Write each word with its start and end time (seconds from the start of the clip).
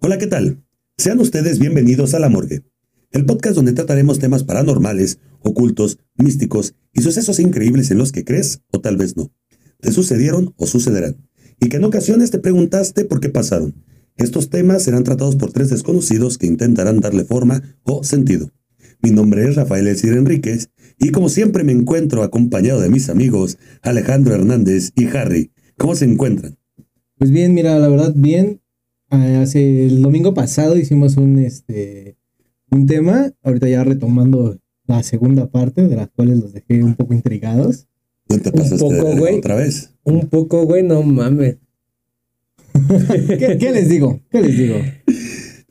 Hola, 0.00 0.16
¿qué 0.16 0.28
tal? 0.28 0.62
Sean 0.96 1.18
ustedes 1.18 1.58
bienvenidos 1.58 2.14
a 2.14 2.20
La 2.20 2.28
Morgue, 2.28 2.62
el 3.10 3.26
podcast 3.26 3.56
donde 3.56 3.72
trataremos 3.72 4.20
temas 4.20 4.44
paranormales, 4.44 5.18
ocultos, 5.40 5.98
místicos 6.16 6.76
y 6.92 7.02
sucesos 7.02 7.40
increíbles 7.40 7.90
en 7.90 7.98
los 7.98 8.12
que 8.12 8.24
crees 8.24 8.62
o 8.70 8.80
tal 8.80 8.96
vez 8.96 9.16
no. 9.16 9.32
Te 9.80 9.90
sucedieron 9.90 10.54
o 10.56 10.68
sucederán. 10.68 11.16
Y 11.60 11.68
que 11.68 11.78
en 11.78 11.84
ocasiones 11.84 12.30
te 12.30 12.38
preguntaste 12.38 13.06
por 13.06 13.18
qué 13.18 13.28
pasaron. 13.28 13.74
Estos 14.16 14.50
temas 14.50 14.84
serán 14.84 15.02
tratados 15.02 15.34
por 15.34 15.50
tres 15.50 15.68
desconocidos 15.68 16.38
que 16.38 16.46
intentarán 16.46 17.00
darle 17.00 17.24
forma 17.24 17.64
o 17.82 18.04
sentido. 18.04 18.52
Mi 19.02 19.10
nombre 19.10 19.48
es 19.48 19.56
Rafael 19.56 19.88
Elcir 19.88 20.12
Enríquez 20.12 20.70
y 21.00 21.10
como 21.10 21.28
siempre 21.28 21.64
me 21.64 21.72
encuentro 21.72 22.22
acompañado 22.22 22.80
de 22.80 22.88
mis 22.88 23.08
amigos 23.08 23.58
Alejandro 23.82 24.36
Hernández 24.36 24.92
y 24.94 25.06
Harry. 25.08 25.50
¿Cómo 25.76 25.96
se 25.96 26.04
encuentran? 26.04 26.56
Pues 27.16 27.32
bien, 27.32 27.52
mira, 27.52 27.76
la 27.80 27.88
verdad, 27.88 28.12
bien. 28.14 28.60
Ah, 29.10 29.40
hace 29.42 29.86
el 29.86 30.02
domingo 30.02 30.34
pasado 30.34 30.76
hicimos 30.76 31.16
un 31.16 31.38
este 31.38 32.16
un 32.70 32.86
tema, 32.86 33.32
ahorita 33.42 33.68
ya 33.68 33.82
retomando 33.84 34.58
la 34.86 35.02
segunda 35.02 35.50
parte, 35.50 35.86
de 35.88 35.96
las 35.96 36.08
cuales 36.10 36.38
los 36.38 36.52
dejé 36.52 36.82
un 36.82 36.94
poco 36.94 37.14
intrigados. 37.14 37.86
¿No 38.28 38.38
te 38.38 38.52
pasaste 38.52 38.78
poco, 38.78 38.94
de- 38.94 39.18
güey. 39.18 39.38
otra 39.38 39.54
vez? 39.56 39.94
Un 40.04 40.28
poco, 40.28 40.64
güey, 40.66 40.82
no 40.82 41.02
mames. 41.02 41.56
¿Qué, 43.38 43.56
qué 43.58 43.72
les 43.72 43.88
digo? 43.88 44.20
¿Qué 44.30 44.40
les 44.42 44.56
digo? 44.56 44.76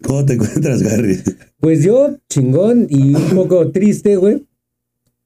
¿Cómo 0.03 0.25
te 0.25 0.33
encuentras, 0.33 0.81
Harry? 0.83 1.19
Pues 1.59 1.83
yo, 1.83 2.17
chingón 2.29 2.87
y 2.89 3.13
un 3.15 3.29
poco 3.35 3.71
triste, 3.71 4.15
güey. 4.15 4.45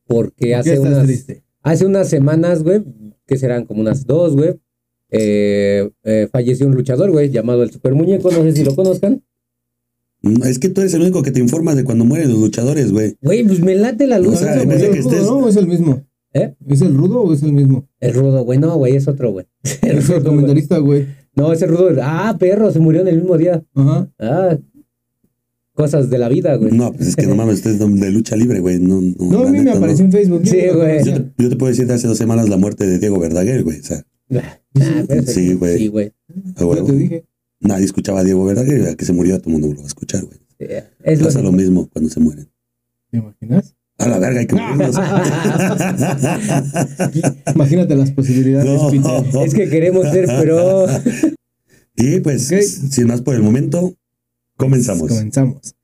Porque 0.08 0.32
¿Por 0.32 0.34
qué 0.36 0.56
hace 0.56 0.80
unas, 0.80 1.06
triste? 1.06 1.44
hace 1.64 1.86
unas 1.86 2.10
semanas, 2.10 2.64
güey, 2.64 2.84
que 3.26 3.38
serán 3.38 3.66
como 3.66 3.82
unas 3.82 4.06
dos, 4.06 4.36
güey, 4.36 4.60
eh, 5.12 5.90
eh, 6.04 6.28
falleció 6.32 6.66
un 6.68 6.74
luchador, 6.76 7.12
güey, 7.12 7.30
llamado 7.30 7.64
el 7.64 7.72
Super 7.72 7.94
Muñeco, 7.94 8.32
no 8.32 8.42
sé 8.44 8.54
si 8.54 8.64
lo 8.64 8.76
conozcan. 8.76 9.24
Mm, 10.24 10.44
Es 10.44 10.60
que 10.60 10.70
tú 10.70 10.82
eres 10.82 10.94
el 10.94 11.02
único 11.02 11.22
que 11.24 11.32
te 11.32 11.40
informa 11.40 11.76
de 11.76 11.84
cuando 11.84 12.06
mueren 12.06 12.30
los 12.30 12.40
luchadores, 12.40 12.92
güey. 12.92 13.16
Güey, 13.22 13.44
pues 13.44 13.60
me 13.62 13.76
late 13.76 14.08
la 14.08 14.20
luz. 14.20 14.36
O 14.36 14.38
sea, 14.38 14.56
¿Es 14.56 14.64
en 14.64 14.72
el 14.72 14.78
vez 14.78 14.82
de 14.82 14.88
rudo, 14.88 14.94
que 14.94 15.00
estés- 15.18 15.26
¿no? 15.26 15.38
¿O 15.38 15.50
es 15.50 15.56
el 15.56 15.68
mismo? 15.68 16.02
¿Eh? 16.34 16.54
¿Es 16.70 16.82
el 16.82 16.96
rudo 16.96 17.22
o 17.22 17.34
es 17.34 17.44
el 17.44 17.52
mismo? 17.54 17.88
El 18.00 18.14
rudo, 18.14 18.44
güey, 18.46 18.58
no, 18.60 18.76
güey, 18.78 18.96
es 18.96 19.08
otro, 19.08 19.32
güey. 19.32 19.46
El 19.82 19.98
Es 19.98 20.08
rudo, 20.08 20.18
el 20.18 20.24
güey. 20.24 20.36
comentarista, 20.36 20.78
güey. 20.78 21.08
No, 21.36 21.52
ese 21.54 21.66
rudo, 21.66 21.90
ah, 22.02 22.36
perro, 22.40 22.72
se 22.72 22.80
murió 22.80 23.02
en 23.02 23.08
el 23.10 23.18
mismo 23.18 23.38
día. 23.38 23.64
Ajá. 23.76 24.10
Ah, 24.20 24.58
cosas 25.74 26.10
de 26.10 26.18
la 26.18 26.30
vida, 26.30 26.56
güey. 26.56 26.72
No, 26.72 26.92
pues 26.94 27.08
es 27.10 27.16
que 27.16 27.26
no 27.26 27.36
mames, 27.36 27.56
usted 27.56 27.72
es 27.72 27.80
de 27.80 28.12
lucha 28.12 28.36
libre, 28.36 28.60
güey. 28.60 28.80
No, 28.80 29.02
no, 29.02 29.14
No, 29.20 29.40
a 29.48 29.52
mí 29.52 29.58
me 29.60 29.64
no. 29.66 29.74
apareció 29.74 30.06
en 30.06 30.12
Facebook. 30.12 30.42
Sí, 30.46 30.62
güey. 30.74 31.04
Yo 31.04 31.14
te, 31.16 31.32
yo 31.38 31.50
te 31.50 31.56
puedo 31.56 31.70
decir 31.70 31.88
de 31.88 31.94
hace 31.96 32.08
dos 32.08 32.18
semanas 32.18 32.48
la 32.50 32.58
muerte 32.58 32.86
de 32.86 33.00
Diego 33.00 33.20
Verdaguer, 33.20 33.64
güey. 33.64 33.80
O 33.80 33.84
sea, 33.84 34.04
Sí, 35.26 35.54
güey. 35.54 35.78
Sí, 35.78 35.88
güey. 35.88 36.14
te 36.56 36.94
dije. 36.94 37.26
Nadie 37.60 37.86
escuchaba 37.86 38.22
a 38.22 38.24
Diego 38.24 38.44
Verdaguer, 38.46 38.96
que 38.96 39.06
se 39.06 39.14
murió, 39.14 39.38
todo 39.40 39.50
el 39.50 39.54
mundo 39.54 39.68
lo 39.68 39.76
va 39.78 39.84
a 39.84 39.88
escuchar, 39.88 40.24
güey. 40.26 40.40
Eh, 40.60 40.84
Es 41.04 41.20
lo 41.20 41.26
Pasa 41.26 41.42
lo 41.42 41.52
mismo 41.52 41.88
cuando 41.90 42.10
se 42.10 42.20
mueren. 42.20 42.50
¿Te 43.12 43.18
imaginas? 43.18 43.76
A 43.98 44.08
la 44.08 44.18
verga, 44.18 44.40
hay 44.40 44.48
que 44.48 44.56
morirnos. 44.56 44.96
Imagínate 47.56 47.96
las 47.96 48.12
posibilidades, 48.12 48.66
No. 49.04 49.44
Es 49.44 49.54
que 49.54 49.70
queremos 49.70 50.10
ser 50.10 50.26
pro. 50.42 50.88
y 51.98 52.20
pues, 52.22 52.52
Ok. 52.52 52.62
sin 52.62 53.08
más 53.08 53.22
por 53.22 53.36
el 53.36 53.44
momento, 53.44 53.94
comenzamos. 54.58 55.10
Comenzamos. 55.10 55.76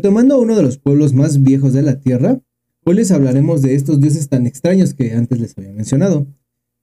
Retomando 0.00 0.34
a 0.34 0.38
uno 0.38 0.56
de 0.56 0.62
los 0.62 0.78
pueblos 0.78 1.12
más 1.12 1.42
viejos 1.42 1.74
de 1.74 1.82
la 1.82 2.00
Tierra, 2.00 2.40
hoy 2.86 2.94
les 2.94 3.10
hablaremos 3.10 3.60
de 3.60 3.74
estos 3.74 4.00
dioses 4.00 4.30
tan 4.30 4.46
extraños 4.46 4.94
que 4.94 5.12
antes 5.12 5.38
les 5.38 5.58
había 5.58 5.74
mencionado. 5.74 6.26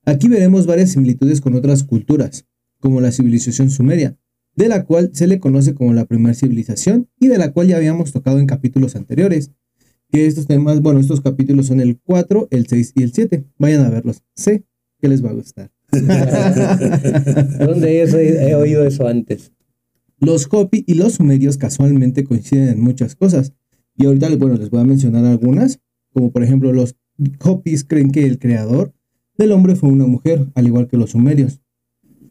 Aquí 0.06 0.28
veremos 0.28 0.68
varias 0.68 0.92
similitudes 0.92 1.42
con 1.42 1.56
otras 1.56 1.82
culturas, 1.82 2.46
como 2.80 3.02
la 3.02 3.12
civilización 3.12 3.72
sumeria, 3.72 4.20
de 4.56 4.68
la 4.68 4.86
cual 4.86 5.10
se 5.14 5.26
le 5.26 5.40
conoce 5.40 5.74
como 5.74 5.96
la 5.96 6.06
primera 6.06 6.36
civilización 6.36 7.10
y 7.20 7.28
de 7.28 7.40
la 7.40 7.54
cual 7.54 7.70
ya 7.70 7.78
habíamos 7.78 8.12
tocado 8.12 8.38
en 8.38 8.46
capítulos 8.46 8.96
anteriores. 8.96 9.50
Que 10.12 10.28
estos 10.28 10.46
temas, 10.46 10.80
bueno, 10.82 11.00
estos 11.00 11.22
capítulos 11.22 11.66
son 11.66 11.80
el 11.80 12.00
4, 12.00 12.50
el 12.52 12.68
6 12.68 12.94
y 12.98 13.02
el 13.02 13.14
7. 13.14 13.46
Vayan 13.58 13.84
a 13.84 13.90
verlos. 13.90 14.22
Sé 14.36 14.64
que 15.02 15.08
les 15.08 15.26
va 15.26 15.32
a 15.32 15.34
gustar. 15.34 15.72
¿Dónde 17.66 18.00
he, 18.00 18.50
he 18.50 18.54
oído 18.54 18.86
eso 18.86 19.08
antes? 19.08 19.54
Los 20.20 20.48
Hopi 20.52 20.84
y 20.88 20.96
los 20.96 21.14
sumerios 21.14 21.58
casualmente 21.58 22.24
coinciden 22.24 22.70
en 22.70 22.82
muchas 22.82 23.16
cosas. 23.16 23.54
Y 23.96 24.06
ahorita, 24.06 24.36
bueno, 24.38 24.56
les 24.58 24.70
voy 24.70 24.82
a 24.82 24.86
mencionar 24.86 25.26
algunas, 25.26 25.80
como 26.14 26.32
por 26.32 26.44
ejemplo 26.44 26.74
los 26.74 26.96
Hopis 27.44 27.84
creen 27.84 28.12
que 28.12 28.26
el 28.26 28.40
creador 28.40 28.94
del 29.38 29.52
hombre 29.52 29.76
fue 29.76 29.90
una 29.90 30.06
mujer, 30.06 30.48
al 30.56 30.68
igual 30.68 30.88
que 30.88 30.98
los 30.98 31.12
sumerios. 31.12 31.62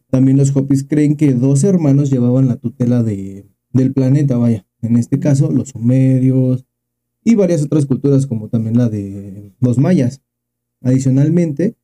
También 0.08 0.36
los 0.36 0.54
Hopis 0.54 0.84
creen 0.84 1.16
que 1.16 1.34
dos 1.34 1.64
hermanos 1.64 2.10
llevaban 2.10 2.48
la 2.48 2.56
tutela 2.56 3.02
de, 3.02 3.47
del 3.72 3.92
planeta, 3.92 4.36
vaya. 4.36 4.66
En 4.82 4.97
este 4.97 5.18
caso, 5.18 5.50
los 5.50 5.70
sumerios 5.70 6.66
y 7.24 7.34
varias 7.34 7.62
otras 7.62 7.86
culturas, 7.86 8.26
como 8.26 8.48
también 8.48 8.78
la 8.78 8.88
de 8.88 9.53
los 9.60 9.78
mayas. 9.78 10.22
Adicionalmente, 10.80 11.76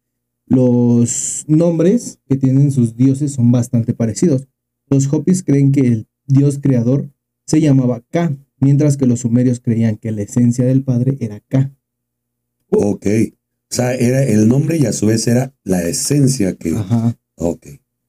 los 0.46 1.44
nombres 1.48 2.20
que 2.28 2.36
tienen 2.36 2.70
sus 2.70 2.96
dioses 2.96 3.32
son 3.32 3.50
bastante 3.50 3.94
parecidos. 3.94 4.46
Los 4.92 5.10
Hopis 5.10 5.42
creen 5.42 5.72
que 5.72 5.80
el 5.80 6.06
dios 6.26 6.58
creador 6.58 7.08
se 7.46 7.62
llamaba 7.62 8.04
Ka, 8.10 8.36
mientras 8.60 8.98
que 8.98 9.06
los 9.06 9.20
sumerios 9.20 9.58
creían 9.58 9.96
que 9.96 10.12
la 10.12 10.20
esencia 10.20 10.66
del 10.66 10.84
padre 10.84 11.16
era 11.18 11.40
Ka. 11.40 11.74
Ok. 12.68 13.06
O 13.06 13.74
sea, 13.74 13.94
era 13.94 14.22
el 14.22 14.48
nombre 14.48 14.76
y 14.76 14.84
a 14.84 14.92
su 14.92 15.06
vez 15.06 15.26
era 15.26 15.54
la 15.64 15.82
esencia 15.82 16.56
que. 16.56 16.76
Ajá. 16.76 17.16
Ok. 17.36 17.68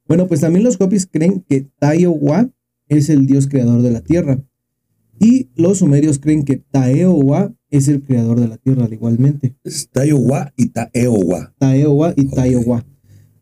Bueno, 0.10 0.28
pues 0.28 0.42
también 0.42 0.66
los 0.66 0.76
Hopis 0.82 1.08
creen 1.08 1.46
que 1.48 1.62
Taiowa 1.80 2.50
es 2.90 3.08
el 3.08 3.28
dios 3.28 3.48
creador 3.48 3.82
de 3.82 3.92
la 3.92 4.02
tierra. 4.02 4.44
Y 5.22 5.52
los 5.56 5.78
sumerios 5.78 6.20
creen 6.20 6.44
que 6.44 6.58
Taeowa 6.58 7.56
es 7.70 7.88
el 7.88 8.04
creador 8.04 8.42
de 8.42 8.50
la 8.50 8.58
tierra, 8.58 8.84
al 8.84 8.92
igualmente. 8.94 9.56
Es 9.64 9.88
Taiowa 9.88 10.52
y 10.58 10.68
Taeowa. 10.68 11.56
Taeowa 11.60 12.14
y 12.18 12.28
Ok. 12.28 12.36
Taiowa. 12.36 12.86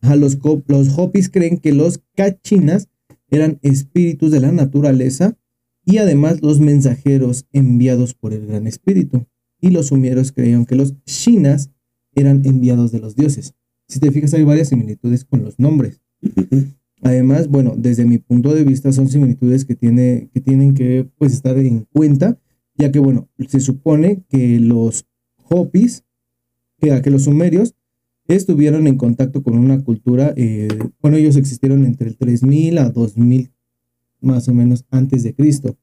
Ajá, 0.00 0.14
los, 0.14 0.38
los 0.68 0.96
Hopis 0.96 1.28
creen 1.28 1.58
que 1.58 1.72
los 1.72 2.00
Kachinas 2.14 2.88
eran 3.32 3.58
espíritus 3.62 4.30
de 4.30 4.40
la 4.40 4.52
naturaleza 4.52 5.36
y 5.84 5.96
además 5.96 6.42
los 6.42 6.60
mensajeros 6.60 7.46
enviados 7.52 8.14
por 8.14 8.32
el 8.34 8.46
gran 8.46 8.66
espíritu. 8.66 9.26
Y 9.58 9.70
los 9.70 9.86
sumerios 9.86 10.32
creían 10.32 10.66
que 10.66 10.76
los 10.76 10.94
Shinas 11.06 11.70
eran 12.14 12.42
enviados 12.44 12.92
de 12.92 13.00
los 13.00 13.16
dioses. 13.16 13.54
Si 13.88 14.00
te 14.00 14.12
fijas, 14.12 14.34
hay 14.34 14.44
varias 14.44 14.68
similitudes 14.68 15.24
con 15.24 15.42
los 15.42 15.58
nombres. 15.58 16.02
Además, 17.02 17.48
bueno, 17.48 17.74
desde 17.76 18.04
mi 18.04 18.18
punto 18.18 18.54
de 18.54 18.64
vista 18.64 18.92
son 18.92 19.08
similitudes 19.08 19.64
que, 19.64 19.74
tiene, 19.74 20.28
que 20.32 20.40
tienen 20.40 20.74
que 20.74 21.08
pues, 21.18 21.32
estar 21.32 21.58
en 21.58 21.86
cuenta, 21.90 22.38
ya 22.76 22.92
que, 22.92 22.98
bueno, 22.98 23.28
se 23.48 23.60
supone 23.60 24.24
que 24.28 24.60
los 24.60 25.06
Hopis, 25.48 26.04
que, 26.78 27.00
que 27.02 27.10
los 27.10 27.24
sumerios, 27.24 27.74
estuvieron 28.36 28.86
en 28.86 28.96
contacto 28.96 29.42
con 29.42 29.58
una 29.58 29.82
cultura, 29.82 30.32
eh, 30.36 30.68
bueno, 31.00 31.16
ellos 31.16 31.36
existieron 31.36 31.84
entre 31.84 32.08
el 32.08 32.16
3000 32.16 32.78
a 32.78 32.90
2000 32.90 33.50
más 34.20 34.48
o 34.48 34.54
menos 34.54 34.84
antes 34.90 35.22
de 35.22 35.34
Cristo. 35.34 35.76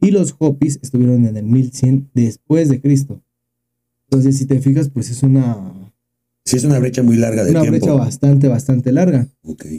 Y 0.00 0.10
los 0.10 0.34
Hopis 0.38 0.78
estuvieron 0.82 1.24
en 1.26 1.36
el 1.36 1.44
1100 1.44 2.10
después 2.14 2.68
de 2.68 2.80
Cristo. 2.80 3.22
Entonces, 4.04 4.36
si 4.38 4.46
te 4.46 4.60
fijas, 4.60 4.88
pues 4.88 5.10
es 5.10 5.22
una, 5.22 5.72
Sí, 6.44 6.56
es 6.56 6.64
una 6.64 6.78
brecha 6.80 7.02
muy 7.02 7.16
larga 7.16 7.44
de 7.44 7.52
una 7.52 7.60
tiempo. 7.62 7.78
brecha 7.78 7.92
bastante, 7.94 8.48
bastante 8.48 8.92
larga. 8.92 9.28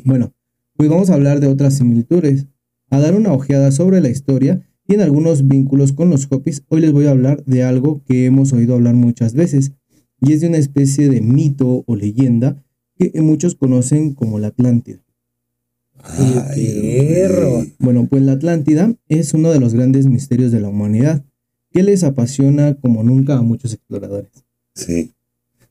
Bueno, 0.05 0.33
pues 0.75 0.89
vamos 0.89 1.09
a 1.09 1.13
hablar 1.13 1.39
de 1.39 1.47
otras 1.47 1.77
similitudes, 1.77 2.47
a 2.89 2.99
dar 2.99 3.15
una 3.15 3.33
ojeada 3.33 3.71
sobre 3.71 3.99
la 4.01 4.09
historia 4.09 4.61
y 4.87 4.93
en 4.95 5.01
algunos 5.01 5.47
vínculos 5.47 5.91
con 5.93 6.09
los 6.09 6.27
Hopis. 6.31 6.63
Hoy 6.69 6.81
les 6.81 6.91
voy 6.91 7.05
a 7.05 7.11
hablar 7.11 7.43
de 7.45 7.63
algo 7.63 8.01
que 8.05 8.25
hemos 8.25 8.53
oído 8.53 8.75
hablar 8.75 8.95
muchas 8.95 9.33
veces, 9.33 9.73
y 10.23 10.33
es 10.33 10.41
de 10.41 10.47
una 10.47 10.57
especie 10.57 11.09
de 11.09 11.21
mito 11.21 11.83
o 11.85 11.95
leyenda 11.95 12.63
que 12.97 13.11
muchos 13.21 13.55
conocen 13.55 14.13
como 14.13 14.39
la 14.39 14.47
Atlántida. 14.47 14.99
Ay, 16.01 16.97
perro. 16.99 17.51
güey. 17.55 17.73
Bueno, 17.79 18.07
pues 18.07 18.23
la 18.23 18.33
Atlántida 18.33 18.93
es 19.09 19.33
uno 19.33 19.51
de 19.51 19.59
los 19.59 19.73
grandes 19.73 20.05
misterios 20.07 20.51
de 20.51 20.59
la 20.61 20.69
humanidad, 20.69 21.23
que 21.71 21.83
les 21.83 22.03
apasiona 22.03 22.75
como 22.75 23.03
nunca 23.03 23.37
a 23.37 23.41
muchos 23.41 23.73
exploradores. 23.73 24.31
Sí. 24.75 25.11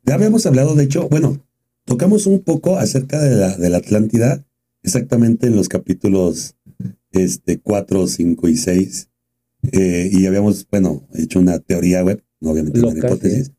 Ya 0.05 0.15
habíamos 0.15 0.45
hablado, 0.47 0.75
de 0.75 0.85
hecho, 0.85 1.09
bueno, 1.09 1.41
tocamos 1.85 2.27
un 2.27 2.41
poco 2.41 2.77
acerca 2.77 3.21
de 3.21 3.37
la, 3.37 3.57
de 3.57 3.71
la 3.71 3.79
Atlántida 3.79 4.45
exactamente 4.83 5.47
en 5.47 5.57
los 5.57 5.69
capítulos 5.69 6.57
este, 7.13 7.59
4, 7.59 8.07
5 8.07 8.49
y 8.49 8.57
6. 8.57 9.09
eh, 9.73 10.11
y 10.13 10.27
habíamos, 10.27 10.67
bueno, 10.71 11.07
hecho 11.15 11.39
una 11.39 11.59
teoría 11.61 12.03
web, 12.03 12.23
obviamente 12.41 12.81
una 12.81 12.99
hipótesis, 12.99 13.53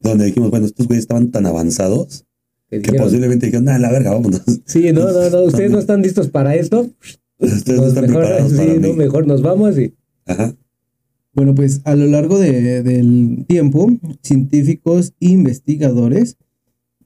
donde 0.00 0.26
dijimos, 0.26 0.50
bueno, 0.50 0.66
estos 0.66 0.86
güeyes 0.86 1.02
estaban 1.02 1.30
tan 1.30 1.46
avanzados 1.46 2.24
Que 2.70 2.80
posiblemente 2.94 3.46
dijeron, 3.46 3.64
nada, 3.66 3.78
la 3.78 3.90
verga, 3.90 4.12
vámonos. 4.12 4.42
Sí, 4.66 4.92
no, 4.92 5.10
no, 5.12 5.30
no, 5.30 5.42
ustedes 5.44 5.70
no 5.70 5.78
están 5.78 6.02
listos 6.02 6.28
para 6.28 6.54
esto. 6.54 6.88
Ustedes 7.38 7.66
no 7.78 7.82
Pues 7.84 7.88
están 7.88 8.04
mejor, 8.06 8.20
preparados 8.22 8.50
sí, 8.52 8.56
para 8.58 8.74
no, 8.74 8.80
mí. 8.88 8.92
mejor 8.94 9.26
nos 9.26 9.42
vamos 9.42 9.78
y 9.78 9.94
Ajá. 10.26 10.54
Bueno, 11.32 11.54
pues 11.54 11.80
a 11.84 11.94
lo 11.94 12.06
largo 12.06 12.38
de- 12.38 12.82
del 12.82 13.44
tiempo, 13.46 13.88
científicos 14.22 15.12
e 15.20 15.28
investigadores, 15.30 16.36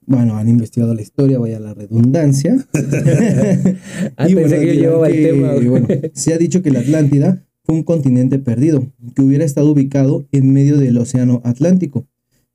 bueno, 0.05 0.35
han 0.37 0.49
investigado 0.49 0.93
la 0.95 1.01
historia, 1.01 1.37
vaya 1.39 1.59
la 1.59 1.73
redundancia. 1.73 2.57
Ah, 4.17 4.27
Y 4.29 4.35
pensé 4.35 4.59
que 4.59 4.67
yo 4.75 4.81
llevaba 4.81 5.07
el 5.07 5.23
tema. 5.23 5.53
bueno, 5.69 5.87
se 6.13 6.33
ha 6.33 6.37
dicho 6.37 6.61
que 6.61 6.71
la 6.71 6.79
Atlántida 6.79 7.45
fue 7.63 7.75
un 7.75 7.83
continente 7.83 8.39
perdido, 8.39 8.91
que 9.15 9.21
hubiera 9.21 9.45
estado 9.45 9.71
ubicado 9.71 10.25
en 10.31 10.51
medio 10.51 10.77
del 10.77 10.97
Océano 10.97 11.41
Atlántico 11.45 12.05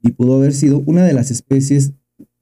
y 0.01 0.13
pudo 0.13 0.37
haber 0.37 0.53
sido 0.53 0.83
una 0.87 1.05
de 1.05 1.13
las 1.13 1.31
especies 1.31 1.93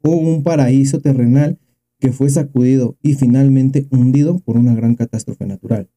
o 0.03 0.11
un 0.11 0.43
paraíso 0.43 1.01
terrenal 1.01 1.59
que 1.99 2.13
fue 2.13 2.29
sacudido 2.29 2.97
y 3.03 3.15
finalmente 3.15 3.87
hundido 3.91 4.39
por 4.41 4.57
una 4.57 4.75
gran 4.75 4.95
catástrofe 4.95 5.47
natural. 5.47 5.89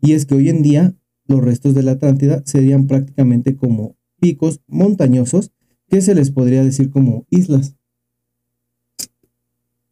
Y 0.00 0.12
es 0.12 0.26
que 0.26 0.34
hoy 0.34 0.48
en 0.48 0.62
día 0.62 0.94
los 1.26 1.42
restos 1.42 1.74
de 1.74 1.82
la 1.82 1.92
Atlántida 1.92 2.42
serían 2.44 2.86
prácticamente 2.86 3.56
como 3.56 3.96
picos 4.20 4.60
montañosos 4.66 5.52
que 5.88 6.00
se 6.00 6.14
les 6.14 6.30
podría 6.30 6.64
decir 6.64 6.90
como 6.90 7.26
islas. 7.30 7.76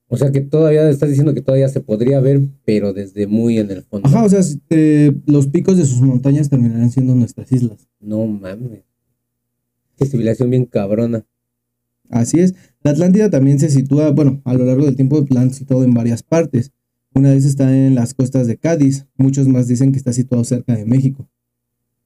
O 0.08 0.16
sea 0.16 0.32
que 0.32 0.40
todavía 0.40 0.88
estás 0.90 1.08
diciendo 1.08 1.34
que 1.34 1.42
todavía 1.42 1.68
se 1.68 1.80
podría 1.80 2.18
ver, 2.20 2.40
pero 2.64 2.92
desde 2.92 3.28
muy 3.28 3.58
en 3.58 3.70
el 3.70 3.82
fondo. 3.82 4.08
Ajá, 4.08 4.24
o 4.24 4.28
sea, 4.28 4.40
eh, 4.70 5.12
los 5.26 5.46
picos 5.46 5.76
de 5.76 5.84
sus 5.84 6.00
montañas 6.00 6.48
terminarán 6.48 6.90
siendo 6.90 7.14
nuestras 7.14 7.52
islas. 7.52 7.88
No 8.00 8.26
mames. 8.26 8.89
Civilización 10.06 10.50
bien 10.50 10.64
cabrona. 10.66 11.24
Así 12.08 12.40
es. 12.40 12.54
La 12.82 12.90
Atlántida 12.90 13.30
también 13.30 13.58
se 13.60 13.70
sitúa, 13.70 14.10
bueno, 14.10 14.40
a 14.44 14.54
lo 14.54 14.64
largo 14.64 14.84
del 14.84 14.96
tiempo 14.96 15.24
la 15.30 15.42
han 15.42 15.52
situado 15.52 15.84
en 15.84 15.94
varias 15.94 16.22
partes. 16.22 16.72
Una 17.14 17.30
vez 17.30 17.44
está 17.44 17.76
en 17.76 17.94
las 17.94 18.14
costas 18.14 18.46
de 18.46 18.56
Cádiz, 18.56 19.06
muchos 19.16 19.48
más 19.48 19.68
dicen 19.68 19.92
que 19.92 19.98
está 19.98 20.12
situado 20.12 20.44
cerca 20.44 20.76
de 20.76 20.84
México. 20.84 21.28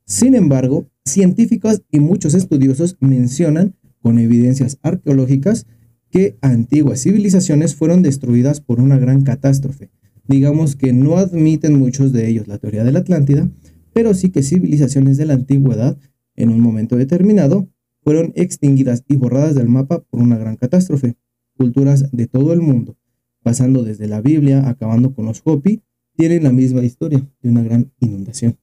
Sin 0.07 0.35
embargo, 0.35 0.89
científicos 1.05 1.83
y 1.91 2.01
muchos 2.01 2.35
estudiosos 2.35 2.97
mencionan, 3.01 3.75
con 4.03 4.19
evidencias 4.19 4.79
arqueológicas, 4.83 5.67
que 6.11 6.37
antiguas 6.43 7.03
civilizaciones 7.03 7.75
fueron 7.75 8.03
destruidas 8.03 8.61
por 8.61 8.81
una 8.81 8.99
gran 8.99 9.23
catástrofe. 9.23 9.91
Digamos 10.27 10.77
que 10.77 10.93
no 10.93 11.17
admiten 11.17 11.79
muchos 11.79 12.13
de 12.13 12.29
ellos 12.29 12.49
la 12.49 12.59
teoría 12.59 12.85
de 12.85 12.93
la 12.93 13.01
Atlántida, 13.01 13.51
pero 13.93 14.15
sí 14.15 14.31
que 14.31 14.43
civilizaciones 14.43 15.17
de 15.17 15.27
la 15.27 15.35
antigüedad, 15.35 15.99
en 16.37 16.51
un 16.51 16.61
momento 16.61 16.97
determinado, 16.97 17.69
fueron 18.05 18.33
extinguidas 18.37 19.03
y 19.09 19.17
borradas 19.17 19.55
del 19.55 19.69
mapa 19.69 20.01
por 20.01 20.21
una 20.21 20.37
gran 20.39 20.57
catástrofe. 20.57 21.17
Culturas 21.57 22.11
de 22.13 22.27
todo 22.27 22.53
el 22.53 22.61
mundo, 22.61 22.97
pasando 23.43 23.83
desde 23.83 24.07
la 24.09 24.21
Biblia, 24.21 24.69
acabando 24.69 25.15
con 25.15 25.25
los 25.27 25.41
Hopi, 25.45 25.83
tienen 26.17 26.45
la 26.45 26.53
misma 26.53 26.83
historia 26.83 27.27
de 27.43 27.49
una 27.51 27.63
gran 27.63 27.93
inundación. 28.01 28.59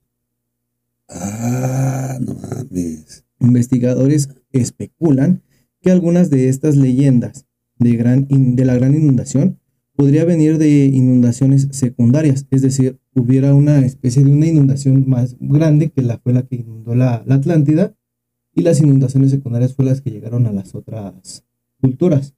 Ah, 1.10 2.18
no 2.22 2.36
mames. 2.36 3.26
Investigadores 3.40 4.30
especulan 4.52 5.42
que 5.82 5.92
algunas 5.92 6.30
de 6.30 6.48
estas 6.48 6.76
leyendas 6.76 7.46
de, 7.80 7.96
gran 7.96 8.28
in- 8.30 8.56
de 8.56 8.66
la 8.66 8.76
gran 8.76 8.94
inundación 8.94 9.60
podría 9.96 10.26
venir 10.26 10.58
de 10.58 10.86
inundaciones 10.86 11.68
secundarias, 11.72 12.48
es 12.50 12.62
decir, 12.62 13.00
hubiera 13.14 13.54
una 13.54 13.80
especie 13.86 14.24
de 14.24 14.32
una 14.32 14.48
inundación 14.48 15.04
más 15.08 15.36
grande 15.40 15.90
que 15.92 16.02
la 16.02 16.18
fue 16.20 16.34
la 16.34 16.44
que 16.44 16.56
inundó 16.58 16.96
la, 16.96 17.24
la 17.26 17.36
Atlántida 17.36 17.96
y 18.56 18.62
las 18.62 18.80
inundaciones 18.82 19.32
secundarias 19.32 19.74
fue 19.74 19.86
las 19.86 20.02
que 20.02 20.12
llegaron 20.12 20.46
a 20.46 20.52
las 20.52 20.76
otras 20.76 21.44
culturas, 21.80 22.34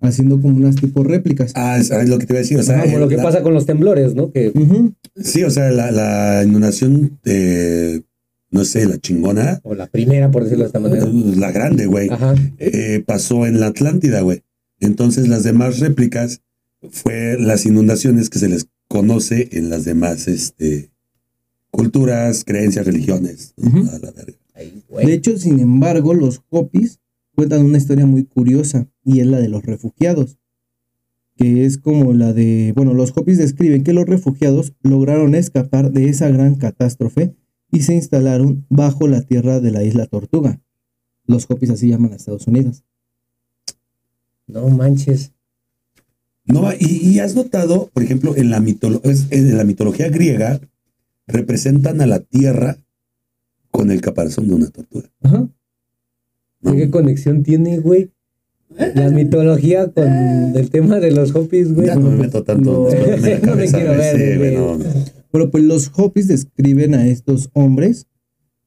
haciendo 0.00 0.40
como 0.40 0.56
unas 0.56 0.76
tipo 0.76 1.02
réplicas. 1.04 1.52
Ah, 1.54 1.78
es, 1.78 1.90
es 1.90 2.08
lo 2.08 2.18
que 2.18 2.26
te 2.26 2.32
iba 2.32 2.38
a 2.38 2.42
decir. 2.42 2.58
O 2.58 2.62
sea, 2.62 2.82
como 2.82 2.98
lo 2.98 3.08
que 3.08 3.16
la- 3.16 3.22
pasa 3.22 3.42
con 3.42 3.54
los 3.54 3.66
temblores, 3.66 4.14
¿no? 4.14 4.30
Que. 4.32 4.52
Sí, 5.16 5.42
o 5.42 5.50
sea, 5.50 5.70
la, 5.70 5.90
la 5.90 6.44
inundación, 6.44 7.18
eh, 7.24 8.02
no 8.50 8.64
sé, 8.64 8.86
la 8.86 8.98
chingona, 8.98 9.60
o 9.64 9.74
la 9.74 9.86
primera, 9.88 10.30
por 10.30 10.44
decirlo 10.44 10.64
de 10.64 10.68
esta 10.68 10.80
manera. 10.80 11.06
la 11.06 11.50
grande, 11.52 11.86
güey, 11.86 12.08
Ajá. 12.10 12.34
eh, 12.58 13.02
pasó 13.06 13.46
en 13.46 13.60
la 13.60 13.66
Atlántida, 13.68 14.20
güey. 14.20 14.42
Entonces 14.80 15.26
las 15.28 15.42
demás 15.42 15.80
réplicas 15.80 16.40
fue 16.90 17.36
las 17.38 17.66
inundaciones 17.66 18.30
que 18.30 18.38
se 18.38 18.48
les 18.48 18.68
conoce 18.86 19.48
en 19.52 19.68
las 19.70 19.84
demás 19.84 20.28
este, 20.28 20.92
culturas, 21.72 22.44
creencias, 22.46 22.86
religiones. 22.86 23.54
A 23.60 23.98
la 23.98 24.12
verga. 24.12 24.37
Ay, 24.58 24.82
De 25.06 25.14
hecho, 25.14 25.38
sin 25.38 25.60
embargo, 25.60 26.14
los 26.14 26.42
Hopis 26.50 26.98
cuentan 27.34 27.64
una 27.64 27.78
historia 27.78 28.06
muy 28.06 28.24
curiosa 28.24 28.88
y 29.04 29.20
es 29.20 29.26
la 29.28 29.38
de 29.38 29.48
los 29.48 29.64
refugiados, 29.64 30.38
que 31.36 31.64
es 31.64 31.78
como 31.78 32.12
la 32.12 32.32
de, 32.32 32.72
bueno, 32.74 32.94
los 32.94 33.16
Hopis 33.16 33.38
describen 33.38 33.84
que 33.84 33.92
los 33.92 34.06
refugiados 34.06 34.72
lograron 34.82 35.36
escapar 35.36 35.92
de 35.92 36.08
esa 36.08 36.28
gran 36.28 36.56
catástrofe 36.56 37.36
y 37.70 37.82
se 37.82 37.94
instalaron 37.94 38.66
bajo 38.68 39.06
la 39.06 39.22
tierra 39.22 39.60
de 39.60 39.70
la 39.70 39.84
isla 39.84 40.06
Tortuga. 40.06 40.60
Los 41.24 41.48
Hopis 41.48 41.70
así 41.70 41.88
llaman 41.88 42.12
a 42.12 42.16
Estados 42.16 42.48
Unidos. 42.48 42.82
No 44.48 44.68
manches. 44.70 45.32
No, 46.44 46.72
y, 46.72 46.86
y 46.86 47.20
has 47.20 47.36
notado, 47.36 47.90
por 47.92 48.02
ejemplo, 48.02 48.34
en 48.34 48.50
la, 48.50 48.56
en 48.56 49.56
la 49.56 49.64
mitología 49.64 50.08
griega, 50.08 50.58
representan 51.28 52.00
a 52.00 52.06
la 52.06 52.20
tierra 52.20 52.78
con 53.78 53.92
el 53.92 54.00
caparazón 54.00 54.48
de 54.48 54.54
una 54.54 54.66
tortuga. 54.70 55.08
Ajá. 55.22 55.48
¿no? 56.62 56.72
¿Qué 56.72 56.90
conexión 56.90 57.44
tiene, 57.44 57.78
güey? 57.78 58.10
La 58.96 59.08
mitología 59.10 59.92
con 59.92 60.04
el 60.56 60.68
tema 60.70 60.98
de 60.98 61.12
los 61.12 61.32
hopis, 61.32 61.72
güey. 61.72 61.86
Ya 61.86 61.94
no 61.94 62.10
me 62.10 62.16
meto 62.16 62.42
tanto 62.42 62.88
No. 62.88 62.90
en 62.90 63.22
la 63.22 63.38
No 63.46 63.54
me 63.54 63.66
quiero 63.68 63.92
ver, 63.92 64.16
sí, 64.16 64.22
güey, 64.24 64.36
güey. 64.38 64.56
no, 64.56 64.78
no. 64.78 64.84
Bueno, 65.30 65.50
pues 65.52 65.62
los 65.62 65.92
Hopis 65.94 66.26
describen 66.26 66.94
a 66.94 67.06
estos 67.06 67.50
hombres 67.52 68.08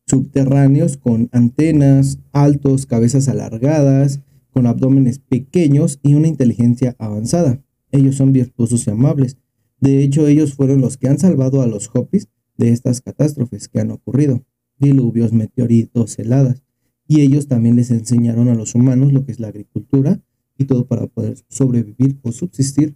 subterráneos 0.07 0.95
con 0.95 1.27
antenas, 1.33 2.19
altos, 2.31 2.85
cabezas 2.85 3.27
alargadas, 3.27 4.21
con 4.51 4.65
abdómenes 4.67 5.19
pequeños 5.19 5.99
y 6.03 6.13
una 6.13 6.27
inteligencia 6.29 6.95
avanzada. 6.99 7.61
Ellos 7.91 8.15
son 8.15 8.31
virtuosos 8.31 8.87
y 8.87 8.91
amables. 8.91 9.35
De 9.81 10.03
hecho, 10.03 10.27
ellos 10.27 10.53
fueron 10.53 10.79
los 10.79 10.95
que 10.95 11.09
han 11.09 11.19
salvado 11.19 11.61
a 11.61 11.67
los 11.67 11.89
Hopis 11.93 12.29
de 12.57 12.69
estas 12.69 13.01
catástrofes 13.01 13.67
que 13.67 13.79
han 13.81 13.91
ocurrido, 13.91 14.45
diluvios, 14.81 15.31
meteoritos, 15.31 16.19
heladas. 16.19 16.61
Y 17.07 17.21
ellos 17.21 17.47
también 17.47 17.75
les 17.75 17.91
enseñaron 17.91 18.49
a 18.49 18.55
los 18.55 18.75
humanos 18.75 19.13
lo 19.13 19.25
que 19.25 19.31
es 19.31 19.39
la 19.39 19.47
agricultura 19.47 20.21
y 20.57 20.65
todo 20.65 20.85
para 20.87 21.07
poder 21.07 21.37
sobrevivir 21.47 22.19
o 22.23 22.31
subsistir 22.31 22.95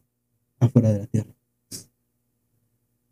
afuera 0.60 0.92
de 0.92 1.00
la 1.00 1.08
Tierra. 1.08 1.36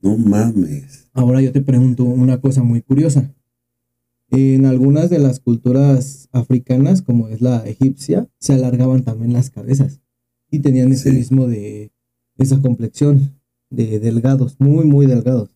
No 0.02 0.18
mames. 0.18 1.10
Ahora 1.14 1.42
yo 1.42 1.52
te 1.52 1.62
pregunto 1.62 2.04
una 2.04 2.42
cosa 2.42 2.62
muy 2.64 2.82
curiosa. 2.82 3.34
En 4.30 4.66
algunas 4.66 5.10
de 5.10 5.20
las 5.20 5.40
culturas 5.40 6.28
africanas, 6.32 7.02
como 7.02 7.30
es 7.30 7.42
la 7.42 7.60
egipcia, 7.68 8.28
se 8.40 8.54
alargaban 8.54 9.04
también 9.04 9.32
las 9.34 9.50
cabezas 9.50 10.02
y 10.50 10.60
tenían 10.60 10.92
ese 10.92 11.12
Sí. 11.12 11.16
mismo 11.18 11.48
de 11.48 11.92
esa 12.38 12.60
complexión 12.62 13.40
de 13.70 14.00
delgados, 14.00 14.56
muy 14.60 14.86
muy 14.86 15.06
delgados. 15.06 15.56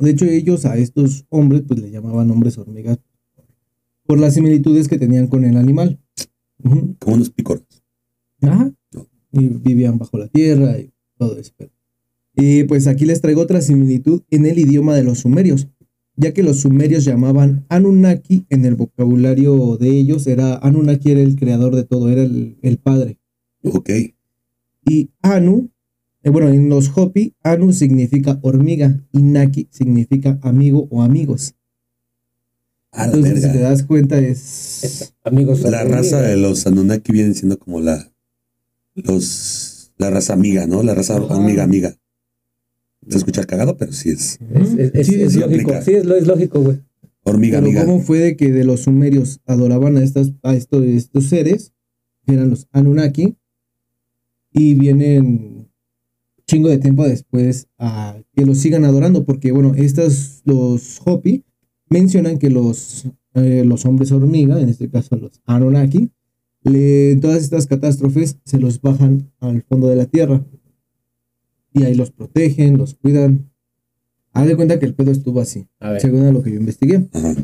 De 0.00 0.10
hecho, 0.10 0.24
ellos 0.24 0.64
a 0.64 0.76
estos 0.76 1.26
hombres 1.28 1.62
pues 1.66 1.80
le 1.80 1.90
llamaban 1.90 2.30
hombres 2.30 2.58
hormigas 2.58 2.98
por 4.06 4.18
las 4.18 4.34
similitudes 4.34 4.88
que 4.88 4.98
tenían 4.98 5.26
con 5.26 5.44
el 5.44 5.56
animal. 5.56 5.98
Como 6.62 7.14
unos 7.14 7.30
picoros. 7.30 7.64
Ajá. 8.42 8.72
Y 9.32 9.46
vivían 9.48 9.98
bajo 9.98 10.18
la 10.18 10.28
tierra 10.28 10.78
y 10.78 10.90
todo 11.16 11.38
eso. 11.38 11.52
Y 12.34 12.64
pues 12.64 12.86
aquí 12.86 13.04
les 13.04 13.20
traigo 13.20 13.42
otra 13.42 13.60
similitud 13.60 14.22
en 14.30 14.46
el 14.46 14.58
idioma 14.58 14.94
de 14.94 15.04
los 15.04 15.20
sumerios, 15.20 15.68
ya 16.16 16.32
que 16.32 16.42
los 16.42 16.60
sumerios 16.60 17.04
llamaban 17.04 17.66
Anunnaki 17.68 18.46
en 18.48 18.64
el 18.64 18.76
vocabulario 18.76 19.76
de 19.76 19.90
ellos, 19.90 20.26
era 20.26 20.56
Anunnaki 20.56 21.10
era 21.10 21.20
el 21.20 21.36
creador 21.36 21.74
de 21.74 21.84
todo, 21.84 22.08
era 22.08 22.22
el, 22.22 22.56
el 22.62 22.78
padre. 22.78 23.18
Ok. 23.62 23.90
Y 24.88 25.10
Anu, 25.20 25.70
eh, 26.22 26.30
bueno, 26.30 26.48
en 26.48 26.68
los 26.68 26.90
Hopi, 26.96 27.34
Anu 27.42 27.72
significa 27.72 28.38
hormiga 28.42 29.00
y 29.12 29.22
Naki 29.22 29.68
significa 29.70 30.38
amigo 30.42 30.88
o 30.90 31.02
amigos. 31.02 31.54
A 32.90 33.06
la 33.06 33.14
Entonces, 33.14 33.42
si 33.42 33.52
te 33.52 33.58
das 33.58 33.82
cuenta, 33.84 34.18
es... 34.18 35.12
Amigos. 35.22 35.60
La 35.62 35.84
raza 35.84 36.20
de 36.22 36.36
los 36.36 36.66
Anunnaki 36.66 37.12
viene 37.12 37.34
siendo 37.34 37.58
como 37.58 37.80
la 37.80 38.10
los 38.94 39.92
la 39.98 40.10
raza 40.10 40.32
amiga, 40.32 40.66
¿no? 40.66 40.82
La 40.82 40.94
raza 40.94 41.16
Ajá. 41.16 41.24
hormiga 41.36 41.62
amiga. 41.64 41.96
Se 43.08 43.18
escucha 43.18 43.44
cagado, 43.44 43.76
pero 43.76 43.92
sí 43.92 44.10
es 44.10 44.38
Es, 44.54 44.70
es- 44.78 44.94
es- 44.94 45.06
Sí, 45.06 45.20
es 45.22 45.32
sí 45.32 45.38
lógico. 45.40 45.70
aplica. 45.70 45.82
Sí, 45.82 45.92
es, 45.94 46.04
lo- 46.06 46.16
es 46.16 46.26
lógico, 46.26 46.60
güey. 46.60 46.80
hormiga 47.24 47.58
Pero 47.58 47.66
amiga. 47.66 47.84
¿cómo 47.84 48.00
fue 48.00 48.18
de 48.18 48.36
que 48.36 48.50
de 48.52 48.64
los 48.64 48.80
sumerios 48.84 49.40
adoraban 49.46 49.96
a, 49.96 50.02
estas, 50.02 50.32
a 50.42 50.54
estos, 50.54 50.82
estos 50.84 51.24
seres, 51.26 51.72
que 52.26 52.34
eran 52.34 52.48
los 52.50 52.68
Anunnaki, 52.72 53.34
y 54.52 54.74
vienen 54.74 55.57
chingo 56.48 56.68
de 56.68 56.78
tiempo 56.78 57.06
después 57.06 57.68
a 57.78 58.20
que 58.34 58.44
los 58.44 58.58
sigan 58.58 58.84
adorando, 58.84 59.24
porque 59.24 59.52
bueno, 59.52 59.74
estos, 59.76 60.42
los 60.44 61.00
Hopi, 61.04 61.44
mencionan 61.90 62.38
que 62.38 62.50
los, 62.50 63.06
eh, 63.34 63.62
los 63.64 63.84
hombres 63.84 64.10
hormiga, 64.10 64.60
en 64.60 64.68
este 64.68 64.88
caso 64.88 65.16
los 65.16 65.40
Anunnaki, 65.44 66.10
le, 66.64 67.16
todas 67.16 67.42
estas 67.42 67.66
catástrofes 67.66 68.38
se 68.44 68.58
los 68.58 68.80
bajan 68.80 69.30
al 69.38 69.62
fondo 69.62 69.88
de 69.88 69.96
la 69.96 70.06
tierra. 70.06 70.44
Y 71.72 71.84
ahí 71.84 71.94
los 71.94 72.10
protegen, 72.10 72.78
los 72.78 72.94
cuidan. 72.94 73.50
Haz 74.32 74.48
de 74.48 74.56
cuenta 74.56 74.78
que 74.78 74.86
el 74.86 74.94
pedo 74.94 75.10
estuvo 75.10 75.40
así, 75.40 75.66
A 75.78 76.00
según 76.00 76.24
a 76.24 76.32
lo 76.32 76.42
que 76.42 76.50
yo 76.50 76.56
investigué. 76.56 77.08
Ajá. 77.12 77.34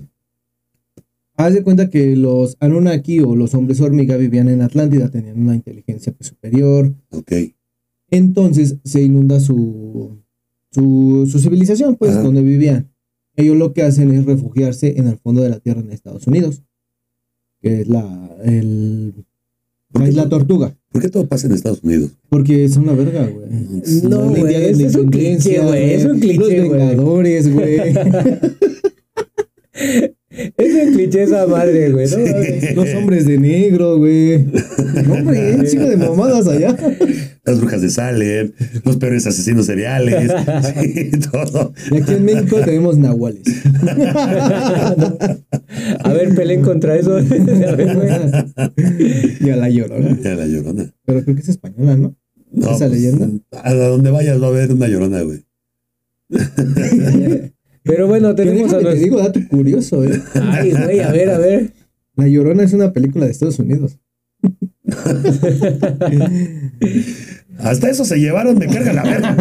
Haz 1.37 1.53
de 1.53 1.63
cuenta 1.63 1.91
que 1.91 2.17
los 2.17 2.57
Anunnaki 2.61 3.21
o 3.21 3.37
los 3.37 3.55
hombres 3.55 3.81
hormiga 3.81 4.17
vivían 4.17 4.49
en 4.49 4.63
Atlántida, 4.63 5.11
tenían 5.11 5.41
una 5.41 5.55
inteligencia 5.55 6.13
pues, 6.13 6.29
superior. 6.29 6.95
Ok. 7.11 7.33
Entonces 8.11 8.77
se 8.85 9.03
inunda 9.03 9.41
su, 9.41 10.19
su, 10.71 11.27
su 11.31 11.39
civilización, 11.39 11.97
pues, 11.97 12.13
Ajá. 12.13 12.23
donde 12.23 12.43
vivían. 12.43 12.91
Ellos 13.37 13.57
lo 13.57 13.73
que 13.73 13.83
hacen 13.83 14.13
es 14.13 14.25
refugiarse 14.25 14.95
en 14.99 15.09
el 15.09 15.19
fondo 15.19 15.43
de 15.43 15.49
la 15.51 15.59
tierra 15.59 15.81
en 15.81 15.91
Estados 15.91 16.27
Unidos, 16.27 16.63
que 17.61 17.81
es 17.81 17.89
la, 17.89 18.37
el, 18.45 19.15
¿Por 19.91 20.13
la 20.13 20.29
Tortuga. 20.29 20.77
por 20.91 21.03
qué 21.03 21.09
todo 21.09 21.27
pasa 21.29 21.47
en 21.47 21.53
Estados 21.55 21.83
Unidos? 21.83 22.11
Porque 22.29 22.65
es 22.65 22.77
una 22.77 22.93
verga, 22.93 23.27
güey. 23.27 23.49
No, 24.09 24.29
güey, 24.31 24.55
es 24.55 24.95
un 24.97 25.09
cliché, 25.09 25.61
güey, 25.61 25.95
es 25.95 26.05
un 26.05 26.21
cliché, 26.21 26.63
Los. 26.63 26.73
Vengadores, 26.73 27.53
güey. 27.53 27.79
Un 30.75 30.93
cliché 30.93 31.23
esa 31.23 31.47
madre, 31.47 31.91
güey. 31.91 32.07
¿no? 32.11 32.19
Los 32.83 32.95
hombres 32.95 33.27
de 33.27 33.39
negro, 33.39 33.97
güey. 33.99 34.45
No, 35.07 35.15
hombre, 35.15 35.57
un 35.57 35.67
chico 35.67 35.85
de 35.85 35.97
mamadas 35.97 36.47
allá. 36.49 36.77
Las 37.45 37.61
brujas 37.61 37.83
de 37.83 37.91
Salem, 37.91 38.53
los 38.85 38.97
peores 38.97 39.27
asesinos 39.27 39.67
seriales, 39.67 40.33
sí, 40.83 41.11
todo. 41.31 41.75
Y 41.91 41.99
aquí 41.99 42.15
en 42.15 42.25
México 42.25 42.59
tenemos 42.65 42.97
nahuales. 42.97 43.43
A 46.01 46.13
ver, 46.13 46.35
peleen 46.35 46.63
contra 46.63 46.97
eso. 46.97 47.17
A 47.19 47.21
ver, 47.21 47.95
güey. 47.95 48.09
y 49.41 49.51
a 49.51 49.57
la 49.57 49.69
llorona. 49.69 50.19
Ya 50.23 50.35
la 50.35 50.47
llorona. 50.47 50.91
Pero 51.05 51.23
creo 51.23 51.37
que 51.37 51.43
es 51.43 51.51
española, 51.51 51.97
¿no? 51.97 52.17
No, 52.51 52.71
¿Esa 52.71 52.87
pues, 52.87 52.93
leyenda? 52.93 53.29
A 53.63 53.75
donde 53.75 54.11
vayas 54.11 54.41
va 54.41 54.47
a 54.47 54.51
haber 54.51 54.73
una 54.73 54.89
llorona, 54.89 55.23
güey. 55.23 55.45
Pero 57.85 58.09
bueno, 58.09 58.35
tenemos 58.35 58.73
a 58.73 58.79
déjame 58.79 58.97
te 58.97 59.05
digo 59.05 59.19
dato 59.19 59.41
curioso, 59.49 60.03
¿eh? 60.05 60.21
Ay, 60.35 60.73
güey, 60.73 61.01
a 61.01 61.13
ver, 61.13 61.31
a 61.31 61.39
ver. 61.39 61.71
La 62.17 62.27
Llorona 62.27 62.65
es 62.65 62.73
una 62.73 62.93
película 62.93 63.27
de 63.27 63.33
Estados 63.33 63.59
Unidos. 63.59 63.99
Hasta 67.59 67.89
eso 67.89 68.05
se 68.05 68.19
llevaron, 68.19 68.59
me 68.59 68.67
carga 68.67 68.93
la 68.93 69.03
verga. 69.03 69.37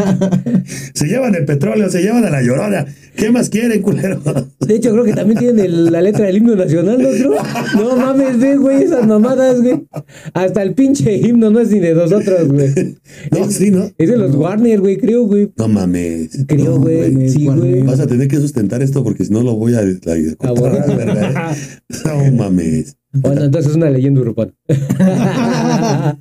Se 0.94 1.08
llevan 1.08 1.36
el 1.36 1.46
petróleo, 1.46 1.90
se 1.90 2.02
llevan 2.02 2.24
a 2.26 2.30
la 2.30 2.42
llorona. 2.42 2.86
¿Qué 3.16 3.32
más 3.32 3.50
quieren, 3.50 3.82
culero? 3.82 4.22
De 4.68 4.76
hecho, 4.76 4.92
creo 4.92 5.04
que 5.04 5.14
también 5.14 5.40
tienen 5.40 5.60
el- 5.66 5.92
la 5.92 6.02
letra 6.02 6.26
del 6.26 6.38
himno 6.38 6.56
nacional, 6.56 7.02
¿no, 7.02 7.10
creo? 7.10 7.32
No 7.76 7.96
mames, 7.98 8.40
ve, 8.40 8.56
güey, 8.58 8.84
esas 8.84 9.06
mamadas, 9.08 9.62
güey. 9.62 9.86
Hasta 10.34 10.62
el 10.64 10.74
pinche 10.74 11.16
himno 11.18 11.50
no 11.50 11.60
es 11.60 11.70
ni 11.72 11.80
de 11.80 11.94
nosotros, 11.96 12.48
güey. 12.50 12.98
No, 13.32 13.50
sí, 13.52 13.72
¿no? 13.72 13.90
Es 13.98 14.10
de 14.10 14.18
los 14.18 14.36
Warner, 14.36 14.80
güey, 14.82 14.98
creo, 14.98 15.26
güey. 15.26 15.52
No 15.58 15.68
mames. 15.68 16.46
Creo, 16.48 16.76
No, 16.76 16.80
güey. 16.82 17.30
Sí, 17.30 17.46
güey. 17.48 17.82
Vas 17.84 18.00
a 18.00 18.08
tener 18.08 18.28
que 18.28 18.38
sustentar 18.38 18.82
esto 18.82 19.04
porque 19.04 19.26
si 19.26 19.32
no 19.34 19.42
lo 19.42 19.56
voy 19.56 19.74
a, 19.76 19.80
a- 19.80 19.82
Ah, 19.82 20.50
a- 20.50 20.96
verga, 20.96 21.52
¿eh? 21.52 21.58
No 22.06 22.32
mames. 22.38 22.98
Bueno, 23.14 23.44
entonces 23.44 23.72
es 23.72 23.78
una 23.78 23.90
leyenda 23.90 24.22
urbana. 24.22 24.54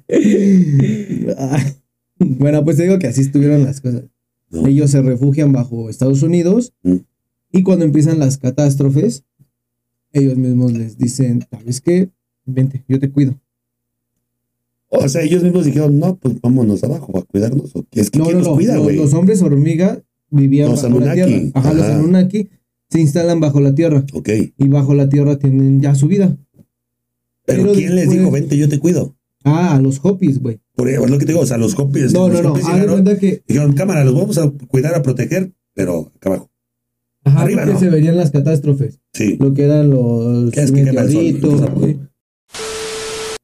Bueno, 2.19 2.65
pues 2.65 2.77
te 2.77 2.85
digo 2.85 2.99
que 2.99 3.09
así 3.09 3.21
estuvieron 3.23 3.65
las 3.65 3.81
cosas. 3.81 4.05
No. 4.51 4.67
Ellos 4.67 4.91
se 4.91 5.03
refugian 5.03 5.53
bajo 5.53 5.89
Estados 5.91 6.23
Unidos 6.23 6.73
Mm. 6.83 6.97
Y 7.53 7.63
cuando 7.63 7.85
empiezan 7.85 8.19
las 8.19 8.39
catástrofes, 8.39 9.25
ellos 10.13 10.37
mismos 10.37 10.73
les 10.73 10.99
dicen, 10.99 11.47
¿sabes 11.51 11.81
qué? 11.81 12.11
Vente, 12.45 12.85
yo 12.89 12.99
te 12.99 13.11
cuido. 13.11 13.39
O 14.89 15.09
sea, 15.09 15.23
ellos 15.23 15.43
mismos 15.43 15.65
dijeron, 15.65 15.99
no, 15.99 16.17
pues 16.17 16.41
vámonos 16.41 16.85
abajo 16.85 17.17
a 17.19 17.23
cuidarnos. 17.23 17.73
Es 17.93 18.11
que 18.11 18.19
No, 18.19 18.25
¿quién 18.27 18.37
no, 18.39 18.43
nos 18.43 18.49
no. 18.49 18.55
cuida, 18.57 18.75
los, 18.75 18.85
güey? 18.85 18.97
los 18.97 19.15
hombres 19.15 19.41
hormiga 19.43 20.03
vivían 20.31 20.69
Los 20.71 20.83
bajo 20.83 20.99
la 21.01 21.13
Anunnaki. 21.13 21.33
tierra. 21.41 21.51
Ajá, 21.55 21.73
los 21.73 21.85
Ajá. 21.87 21.95
Anunnaki 21.97 22.49
se 22.91 23.01
instalan 23.01 23.41
bajo 23.41 23.61
la 23.61 23.75
tierra 23.75 24.05
Ok. 24.13 24.29
y 24.59 24.69
bajo 24.69 24.93
la 24.95 25.09
tierra 25.09 25.39
tienen 25.39 25.81
ya 25.81 25.95
su 25.95 26.09
vida. 26.09 26.37
Pero, 27.45 27.63
Pero 27.63 27.73
¿quién 27.75 27.97
les 27.97 28.11
dijo, 28.11 28.31
vente, 28.31 28.57
yo 28.59 28.69
te 28.69 28.79
cuido? 28.79 29.17
Ah, 29.45 29.75
a 29.77 29.81
los 29.81 29.99
Hopis, 30.05 30.41
güey. 30.41 30.61
Por 30.77 30.89
es 30.89 30.99
lo 30.99 31.19
que 31.19 31.25
te 31.27 31.33
digo, 31.33 31.41
o 31.41 31.47
sea, 31.47 31.57
los 31.59 31.75
copies. 31.75 32.13
No, 32.13 32.29
los 32.29 32.37
no, 32.43 32.51
no. 32.51 32.53
Hopis 32.53 32.67
llegaron, 32.67 33.05
que 33.19 33.43
dijeron, 33.49 33.73
cámara, 33.73 34.05
los 34.05 34.15
vamos 34.15 34.39
a 34.39 34.49
cuidar, 34.69 34.95
a 34.95 35.03
proteger, 35.03 35.53
pero 35.75 36.13
acá 36.15 36.29
abajo. 36.29 36.51
Ajá, 37.25 37.43
Arriba, 37.43 37.63
porque 37.63 37.75
no. 37.75 37.81
se 37.81 37.89
verían 37.91 38.17
las 38.17 38.31
catástrofes. 38.31 39.01
Sí. 39.13 39.37
Lo 39.41 39.53
que 39.55 39.65
eran 39.65 39.91
los 39.91 40.51
¿Qué 40.53 40.63
es 40.63 40.73
que 40.73 40.85
sol? 40.85 40.95
meteoritos. 40.95 41.61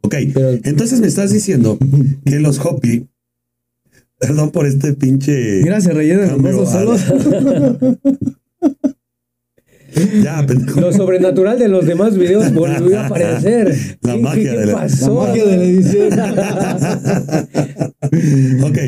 Ok. 0.03 0.15
Pero 0.33 0.51
Entonces 0.65 1.01
me 1.01 1.07
estás 1.07 1.33
diciendo 1.33 1.79
que 2.25 2.39
los 2.41 2.59
Hopi, 2.65 3.07
perdón 4.19 4.51
por 4.51 4.67
este 4.67 4.95
pinche. 4.95 5.61
Mira, 5.63 5.81
se 5.81 5.93
rellenan 5.93 6.41
los 6.43 6.71
solos. 6.71 7.03
Ya, 10.23 10.45
pendejo. 10.47 10.81
lo 10.81 10.93
sobrenatural 10.93 11.59
de 11.59 11.69
los 11.69 11.87
demás 11.87 12.17
videos 12.17 12.53
volvió 12.53 13.01
a 13.01 13.07
aparecer. 13.07 13.75
La 14.03 14.15
¿Qué- 14.15 14.21
magia 14.21 14.53
qué, 14.53 14.59
de 14.59 14.67
la- 14.67 14.73
La 14.73 14.79
pasó? 14.79 15.15
magia 15.15 15.45
de 15.47 15.57
la 15.57 15.65
edición. 15.65 16.13
ok. 18.65 18.79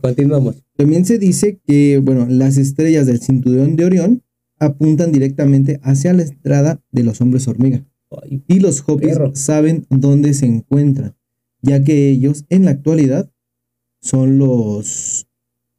Continuamos. 0.00 0.56
También 0.76 1.04
se 1.04 1.18
dice 1.18 1.60
que, 1.66 1.98
bueno, 2.02 2.26
las 2.28 2.56
estrellas 2.56 3.06
del 3.06 3.20
cinturón 3.20 3.76
de 3.76 3.84
Orión 3.84 4.22
apuntan 4.58 5.12
directamente 5.12 5.80
hacia 5.82 6.12
la 6.12 6.22
entrada 6.22 6.80
de 6.90 7.02
los 7.02 7.20
hombres 7.20 7.46
hormiga. 7.48 7.84
Ay, 8.22 8.42
Y 8.46 8.60
los 8.60 8.82
Hopis 8.86 9.08
Perro. 9.08 9.34
saben 9.34 9.86
dónde 9.90 10.32
se 10.34 10.46
encuentran, 10.46 11.16
ya 11.62 11.82
que 11.82 12.08
ellos 12.10 12.44
en 12.48 12.64
la 12.64 12.70
actualidad 12.72 13.30
son 14.00 14.38
los 14.38 15.26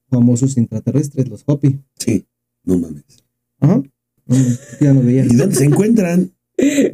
famosos 0.10 0.58
intraterrestres, 0.58 1.30
los 1.30 1.44
Hopi. 1.46 1.80
Sí. 1.98 2.26
No 2.64 2.78
mames. 2.78 3.04
Ajá. 3.60 3.82
Ya 4.82 4.94
lo 4.94 5.02
veía. 5.02 5.26
¿Y 5.26 5.36
dónde 5.36 5.56
se 5.56 5.66
encuentran? 5.66 6.34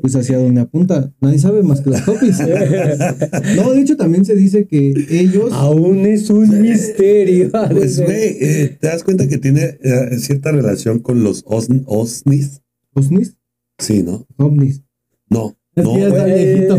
Pues 0.01 0.15
hacia 0.15 0.37
donde 0.37 0.59
apunta. 0.61 1.13
Nadie 1.21 1.39
sabe 1.39 1.63
más 1.63 1.79
que 1.81 1.89
los 1.91 2.05
Hopis. 2.07 2.37
No, 3.55 3.71
de 3.71 3.81
hecho 3.81 3.95
también 3.95 4.25
se 4.25 4.35
dice 4.35 4.67
que 4.67 4.93
ellos... 5.09 5.51
Aún 5.53 6.05
es 6.05 6.29
un 6.29 6.61
misterio. 6.61 7.49
Pues, 7.71 7.99
güey, 8.01 8.37
eh, 8.41 8.77
¿te 8.79 8.87
das 8.87 9.03
cuenta 9.03 9.27
que 9.27 9.37
tiene 9.37 9.77
eh, 9.81 10.17
cierta 10.19 10.51
relación 10.51 10.99
con 10.99 11.23
los 11.23 11.45
osn- 11.45 11.83
osnis? 11.85 12.61
¿Osnis? 12.93 13.37
Sí, 13.79 14.03
¿no? 14.03 14.27
Ovnis. 14.37 14.83
No. 15.29 15.55
No, 15.75 15.89
güey. 15.89 16.67
No. 16.67 16.77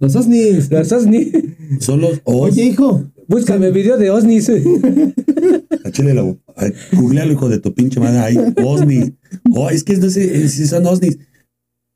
Los 0.00 0.16
Osnis. 0.16 0.70
Los 0.70 0.90
Osni. 0.92 1.30
Son 1.80 2.00
los 2.00 2.22
os. 2.24 2.52
Oye, 2.52 2.64
hijo. 2.64 3.04
Búscame 3.26 3.70
video 3.70 3.98
de 3.98 4.08
Osnis. 4.08 4.48
A 5.84 5.90
Chile 5.90 6.14
la. 6.14 6.22
ay, 6.56 6.72
Googlealo, 6.92 7.34
hijo 7.34 7.50
de 7.50 7.58
tu 7.58 7.74
pinche 7.74 8.00
madre. 8.00 8.18
Ay, 8.20 8.38
osni. 8.64 9.14
Oh, 9.54 9.68
es 9.68 9.84
que 9.84 9.94
no 9.98 10.08
sé 10.08 10.42
eh, 10.44 10.48
si 10.48 10.66
son 10.66 10.86
osnis. 10.86 11.18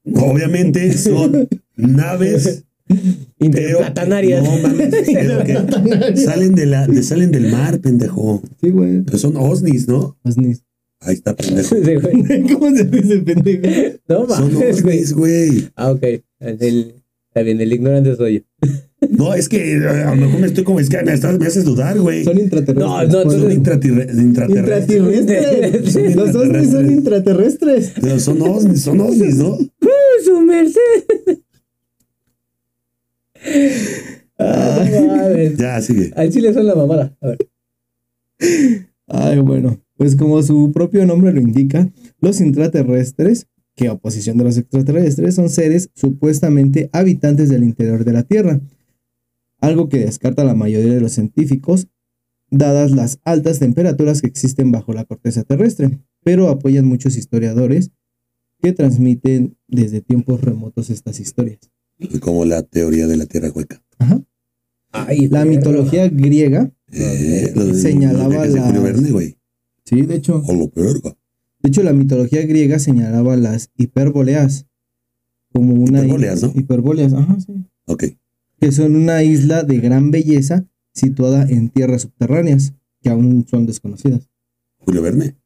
Obviamente 0.04 0.92
son 0.96 1.48
naves. 1.76 2.64
Pero, 2.88 3.00
Interplatanarias. 3.38 4.44
no 4.44 4.58
mames, 4.58 4.94
pero 5.12 5.42
que 5.44 6.16
salen, 6.16 6.54
de 6.54 6.66
la, 6.66 6.86
de- 6.86 7.02
salen 7.02 7.30
del 7.30 7.50
mar, 7.50 7.78
pendejo. 7.80 8.42
Sí, 8.60 8.68
güey. 8.70 9.00
Pero 9.02 9.16
son 9.18 9.36
osnis, 9.38 9.88
¿no? 9.88 10.18
Osnis. 10.24 10.62
Ahí 11.00 11.14
está, 11.14 11.34
pendejo. 11.34 11.74
Sí. 11.82 12.52
¿Cómo 12.52 12.76
se 12.76 12.84
dice 12.84 13.18
pendejo? 13.18 13.98
No 14.08 14.28
Son 14.28 14.52
mames, 14.54 14.76
osnis, 14.78 15.12
güey. 15.14 15.68
Ah, 15.74 15.90
ok. 15.92 16.02
El- 16.40 16.94
está 17.28 17.42
bien, 17.42 17.60
el 17.62 17.72
ignorante 17.72 18.14
soy 18.14 18.44
yo. 18.62 18.68
No, 19.10 19.34
es 19.34 19.48
que 19.48 19.74
a 19.78 20.14
lo 20.14 20.16
mejor 20.16 20.40
me 20.40 20.46
estoy 20.46 20.62
como, 20.62 20.78
es 20.78 20.88
que 20.88 21.02
me, 21.02 21.12
estás- 21.14 21.38
me 21.38 21.46
haces 21.46 21.64
dudar, 21.64 21.98
güey. 21.98 22.24
Son 22.24 22.38
intraterrestres. 22.38 22.86
No, 22.86 23.24
no, 23.24 23.30
Son 23.30 23.50
intraterrestres. 23.50 24.18
Intraterrestres. 24.18 26.14
Los 26.16 26.34
Osnis 26.36 26.70
son 26.70 26.90
intraterrestres. 26.92 27.92
Pero 28.00 28.20
son 28.20 28.42
osnis, 28.42 28.82
son 28.82 29.00
osnis, 29.00 29.36
¿no? 29.36 29.58
Su 30.32 30.40
merced. 30.40 31.40
Ah. 34.38 34.84
Ya, 35.58 35.80
sigue. 35.82 36.10
Al 36.16 36.30
chile 36.30 36.54
son 36.54 36.66
la 36.66 36.74
mamada. 36.74 37.14
A 37.20 37.28
ver. 37.28 37.38
Ay, 39.06 39.38
bueno. 39.40 39.78
Pues 39.96 40.16
como 40.16 40.42
su 40.42 40.72
propio 40.72 41.04
nombre 41.04 41.32
lo 41.32 41.40
indica, 41.40 41.88
los 42.18 42.40
intraterrestres, 42.40 43.46
que 43.76 43.88
a 43.88 43.92
oposición 43.92 44.38
de 44.38 44.44
los 44.44 44.56
extraterrestres, 44.56 45.34
son 45.34 45.50
seres 45.50 45.90
supuestamente 45.94 46.88
habitantes 46.92 47.50
del 47.50 47.62
interior 47.62 48.04
de 48.04 48.12
la 48.12 48.22
Tierra. 48.22 48.60
Algo 49.60 49.88
que 49.88 49.98
descarta 49.98 50.44
la 50.44 50.54
mayoría 50.54 50.94
de 50.94 51.00
los 51.00 51.12
científicos, 51.12 51.88
dadas 52.50 52.90
las 52.90 53.20
altas 53.24 53.58
temperaturas 53.58 54.22
que 54.22 54.28
existen 54.28 54.72
bajo 54.72 54.92
la 54.94 55.04
corteza 55.04 55.44
terrestre, 55.44 56.00
pero 56.24 56.48
apoyan 56.48 56.86
muchos 56.86 57.16
historiadores 57.16 57.90
que 58.62 58.72
transmiten 58.72 59.56
desde 59.68 60.00
tiempos 60.00 60.40
remotos 60.40 60.88
estas 60.90 61.18
historias. 61.20 61.58
Como 62.20 62.44
la 62.44 62.62
teoría 62.62 63.06
de 63.06 63.16
la 63.16 63.26
tierra 63.26 63.50
hueca. 63.50 63.82
Ajá. 63.98 64.22
Ay, 64.92 65.28
La 65.28 65.44
mitología 65.44 66.08
griega 66.08 66.70
Eh, 66.94 67.52
de- 67.54 67.74
Señalaba 67.74 68.46
de 68.46 68.78
Verne, 68.80 69.10
güey. 69.10 69.38
Sí, 69.84 70.02
de 70.02 70.16
hecho. 70.16 70.42
O 70.46 70.52
lo 70.54 70.68
verga. 70.68 71.16
De 71.62 71.68
hecho, 71.68 71.82
la 71.82 71.92
mitología 71.92 72.44
griega 72.44 72.78
señalaba 72.78 73.36
las 73.36 73.70
hiperbóleas 73.76 74.66
como 75.52 75.74
una 75.74 76.00
Hiperbóleas, 76.00 76.42
¿no? 76.42 76.52
Hiperbóleas, 76.54 77.12
ajá, 77.14 77.38
sí. 77.40 77.52
Ok. 77.86 78.04
Que 78.60 78.72
son 78.72 78.94
una 78.96 79.22
isla 79.22 79.62
de 79.64 79.78
gran 79.78 80.10
belleza 80.10 80.66
situada 80.92 81.44
en 81.48 81.70
tierras 81.70 82.02
subterráneas, 82.02 82.74
que 83.00 83.08
aún 83.10 83.46
son 83.48 83.66
desconocidas. 83.66 84.28
Julio 84.78 85.02
Verne. 85.02 85.36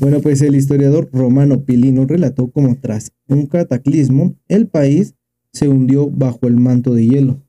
Bueno, 0.00 0.20
pues 0.20 0.42
el 0.42 0.54
historiador 0.54 1.08
romano 1.12 1.64
Pilino 1.64 2.06
relató 2.06 2.50
cómo 2.50 2.76
tras 2.80 3.12
un 3.28 3.46
cataclismo, 3.46 4.36
el 4.48 4.68
país 4.68 5.14
se 5.52 5.68
hundió 5.68 6.08
bajo 6.08 6.46
el 6.46 6.56
manto 6.56 6.94
de 6.94 7.06
hielo 7.06 7.42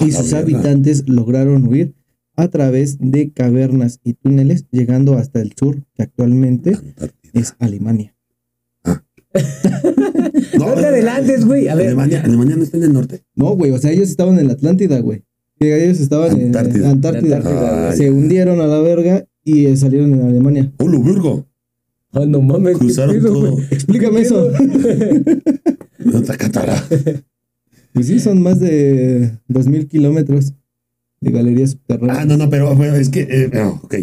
y 0.00 0.12
sus 0.12 0.30
verga. 0.32 0.38
habitantes 0.38 1.08
lograron 1.08 1.66
huir 1.66 1.94
a 2.36 2.48
través 2.48 2.98
de 3.00 3.32
cavernas 3.32 4.00
y 4.02 4.14
túneles, 4.14 4.66
llegando 4.70 5.14
hasta 5.18 5.40
el 5.40 5.52
sur, 5.56 5.84
que 5.94 6.02
actualmente 6.02 6.70
Antártida. 6.74 7.30
es 7.34 7.54
Alemania. 7.58 8.14
No 10.58 10.72
te 10.74 10.86
adelantes, 10.86 11.44
güey. 11.44 11.66
A 11.68 11.74
ver. 11.74 11.88
Alemania, 11.88 12.22
Alemania 12.24 12.54
no 12.56 12.62
está 12.62 12.76
en 12.76 12.84
el 12.84 12.92
norte. 12.92 13.24
No, 13.34 13.56
güey, 13.56 13.72
o 13.72 13.78
sea, 13.78 13.90
ellos 13.90 14.08
estaban 14.08 14.38
en 14.38 14.46
la 14.46 14.52
Atlántida, 14.54 15.00
güey. 15.00 15.24
Que 15.58 15.84
Ellos 15.84 15.98
estaban 16.00 16.38
en 16.40 16.46
Antártida. 16.46 16.84
la 16.86 16.90
Antártida. 16.90 17.36
Antártida, 17.38 17.88
Ah, 17.88 17.92
Se 17.92 18.04
ya. 18.04 18.12
hundieron 18.12 18.60
a 18.60 18.66
la 18.68 18.78
verga 18.80 19.26
y 19.44 19.66
eh, 19.66 19.76
salieron 19.76 20.12
en 20.14 20.22
Alemania. 20.22 20.72
¡Oh, 20.78 20.88
lo 20.88 21.02
verga! 21.02 21.44
Ah, 22.12 22.24
no 22.26 22.40
mames. 22.40 22.74
¿qué 22.74 22.78
Cruzaron 22.78 23.16
pedo, 23.16 23.32
todo. 23.32 23.58
Explícame 23.70 24.20
eso. 24.20 24.50
Otra 26.14 26.36
catara. 26.38 26.82
Pues 27.92 28.08
sí, 28.08 28.18
son 28.18 28.42
más 28.42 28.58
de 28.58 29.38
2.000 29.48 29.86
kilómetros 29.86 30.52
de 31.20 31.30
galerías 31.30 31.70
subterráneas. 31.70 32.18
Ah, 32.18 32.24
no, 32.24 32.36
no, 32.36 32.50
pero 32.50 32.72
es 32.96 33.08
que, 33.08 33.20
eh, 33.20 33.50
no, 33.52 33.80
ok. 33.84 33.94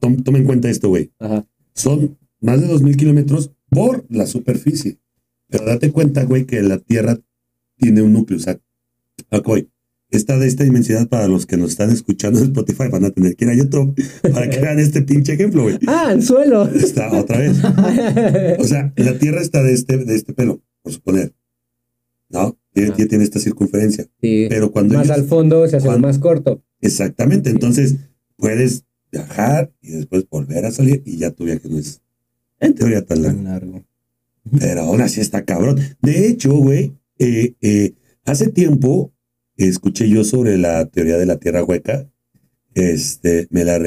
Tom- 0.00 0.22
toma 0.22 0.36
en 0.36 0.44
cuenta 0.44 0.68
esto, 0.68 0.90
güey. 0.90 1.10
Ajá. 1.18 1.46
Son 1.72 2.18
más 2.42 2.60
de 2.60 2.68
2.000 2.68 2.96
kilómetros 2.96 3.52
por 3.70 4.04
la 4.10 4.26
superficie. 4.26 4.98
Pero 5.48 5.64
date 5.64 5.92
cuenta, 5.92 6.24
güey, 6.24 6.44
que 6.44 6.60
la 6.60 6.76
Tierra 6.78 7.18
tiene 7.78 8.02
un 8.02 8.12
núcleo. 8.12 8.38
O 8.38 8.42
sea, 8.42 8.60
ok, 9.30 9.60
está 10.16 10.38
de 10.38 10.46
esta 10.46 10.64
inmensidad 10.64 11.08
para 11.08 11.28
los 11.28 11.46
que 11.46 11.56
nos 11.56 11.70
están 11.70 11.90
escuchando 11.90 12.38
en 12.40 12.46
Spotify. 12.46 12.88
Van 12.90 13.04
a 13.04 13.10
tener 13.10 13.36
que 13.36 13.44
ir 13.44 13.50
a 13.50 13.54
YouTube 13.54 13.94
para 14.32 14.48
que 14.50 14.60
vean 14.60 14.78
este 14.78 15.02
pinche 15.02 15.34
ejemplo, 15.34 15.62
güey. 15.64 15.78
Ah, 15.86 16.10
anzuelo. 16.10 16.68
Está 16.68 17.12
otra 17.18 17.38
vez. 17.38 17.58
O 18.58 18.64
sea, 18.64 18.92
la 18.96 19.18
Tierra 19.18 19.40
está 19.40 19.62
de 19.62 19.72
este, 19.72 19.98
de 19.98 20.14
este 20.14 20.32
pelo, 20.32 20.62
por 20.82 20.92
suponer. 20.92 21.32
¿No? 22.28 22.56
Tiene, 22.72 22.90
Ah. 22.92 23.06
tiene 23.08 23.24
esta 23.24 23.38
circunferencia. 23.38 24.04
Sí. 24.20 24.46
Pero 24.48 24.72
cuando 24.72 24.94
Más 24.94 25.06
ellos- 25.06 25.18
al 25.18 25.24
fondo 25.26 25.66
se 25.68 25.76
hace 25.76 25.86
cuando- 25.86 26.08
más 26.08 26.18
corto. 26.18 26.62
Exactamente. 26.80 27.50
Entonces, 27.50 27.96
puedes 28.36 28.84
viajar 29.12 29.72
y 29.80 29.92
después 29.92 30.26
volver 30.28 30.64
a 30.66 30.72
salir 30.72 31.02
y 31.06 31.18
ya 31.18 31.30
tu 31.30 31.44
viaje 31.44 31.68
no 31.68 31.78
es 31.78 32.00
en 32.60 32.74
teoría 32.74 33.04
tan 33.06 33.22
largo. 33.22 33.36
Tan 33.36 33.44
largo. 33.44 33.84
Pero 34.58 34.80
aún 34.82 35.00
así 35.00 35.20
está 35.20 35.44
cabrón. 35.44 35.78
De 36.02 36.26
hecho, 36.26 36.52
güey, 36.54 36.92
eh, 37.18 37.54
eh, 37.62 37.94
hace 38.24 38.48
tiempo 38.50 39.12
escuché 39.56 40.08
yo 40.08 40.24
sobre 40.24 40.58
la 40.58 40.86
teoría 40.86 41.16
de 41.16 41.26
la 41.26 41.38
tierra 41.38 41.64
hueca. 41.64 42.08
Este, 42.74 43.46
me 43.50 43.64
la 43.64 43.78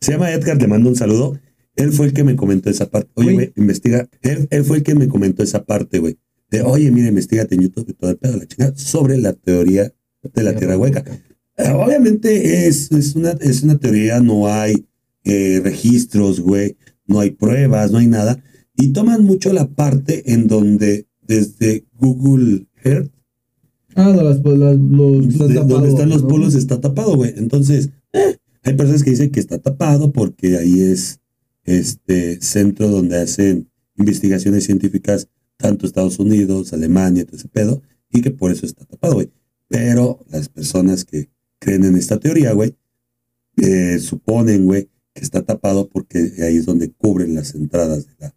Se 0.00 0.12
llama 0.12 0.32
Edgar, 0.32 0.60
le 0.60 0.68
mando 0.68 0.88
un 0.88 0.96
saludo. 0.96 1.38
Él 1.76 1.92
fue 1.92 2.06
el 2.06 2.12
que 2.12 2.24
me 2.24 2.36
comentó 2.36 2.70
esa 2.70 2.90
parte. 2.90 3.10
Oye, 3.14 3.32
güey, 3.32 3.52
investiga. 3.56 4.08
Él, 4.22 4.46
él 4.50 4.64
fue 4.64 4.78
el 4.78 4.82
que 4.82 4.94
me 4.94 5.08
comentó 5.08 5.42
esa 5.42 5.64
parte, 5.64 5.98
güey. 5.98 6.18
De, 6.50 6.62
oye, 6.62 6.90
mira, 6.90 7.08
investigate 7.08 7.54
en 7.54 7.62
YouTube 7.62 7.88
y 7.88 7.94
todo 7.94 8.10
el 8.10 8.16
pedo, 8.16 8.36
la 8.36 8.46
chingada, 8.46 8.76
sobre 8.76 9.16
la 9.18 9.32
teoría 9.32 9.92
de 10.22 10.42
la 10.42 10.54
tierra 10.54 10.76
hueca. 10.76 11.04
Eh, 11.56 11.70
Obviamente 11.70 12.66
es, 12.66 12.92
es, 12.92 13.16
una, 13.16 13.30
es 13.40 13.62
una 13.62 13.78
teoría, 13.78 14.20
no 14.20 14.48
hay 14.48 14.86
eh, 15.24 15.60
registros, 15.64 16.40
güey, 16.40 16.76
no 17.06 17.20
hay 17.20 17.30
pruebas, 17.30 17.90
no 17.90 17.98
hay 17.98 18.06
nada. 18.06 18.42
Y 18.76 18.92
toman 18.92 19.24
mucho 19.24 19.52
la 19.52 19.68
parte 19.68 20.32
en 20.32 20.48
donde 20.48 21.06
desde 21.22 21.84
Google 21.94 22.66
Earth, 22.82 23.12
Ah, 23.96 24.12
no, 24.14 24.22
las, 24.22 24.38
pues, 24.40 24.58
las- 24.58 24.76
los, 24.76 25.26
están 25.26 25.48
de- 25.48 25.54
donde 25.64 25.88
están 25.88 26.08
los 26.08 26.22
¿no? 26.22 26.28
polos, 26.28 26.54
está 26.54 26.80
tapado, 26.80 27.14
güey. 27.16 27.32
Entonces, 27.36 27.90
eh, 28.12 28.36
hay 28.62 28.74
personas 28.74 29.02
que 29.02 29.10
dicen 29.10 29.30
que 29.30 29.40
está 29.40 29.58
tapado 29.58 30.12
porque 30.12 30.56
ahí 30.58 30.80
es 30.80 31.20
este 31.64 32.40
centro 32.42 32.88
donde 32.88 33.18
hacen 33.20 33.68
investigaciones 33.96 34.64
científicas, 34.64 35.28
tanto 35.56 35.86
Estados 35.86 36.18
Unidos, 36.18 36.72
Alemania, 36.72 37.24
todo 37.24 37.36
ese 37.36 37.48
pedo, 37.48 37.82
y 38.10 38.20
que 38.20 38.30
por 38.30 38.50
eso 38.50 38.66
está 38.66 38.84
tapado, 38.84 39.14
güey. 39.14 39.30
Pero 39.68 40.24
las 40.30 40.48
personas 40.48 41.04
que 41.04 41.30
creen 41.58 41.84
en 41.84 41.96
esta 41.96 42.18
teoría, 42.18 42.52
güey, 42.52 42.74
eh, 43.56 43.98
suponen, 44.00 44.66
güey, 44.66 44.88
que 45.14 45.22
está 45.22 45.42
tapado 45.42 45.88
porque 45.88 46.32
ahí 46.42 46.56
es 46.56 46.66
donde 46.66 46.90
cubren 46.90 47.34
las 47.34 47.54
entradas 47.54 48.06
de 48.06 48.14
la... 48.18 48.34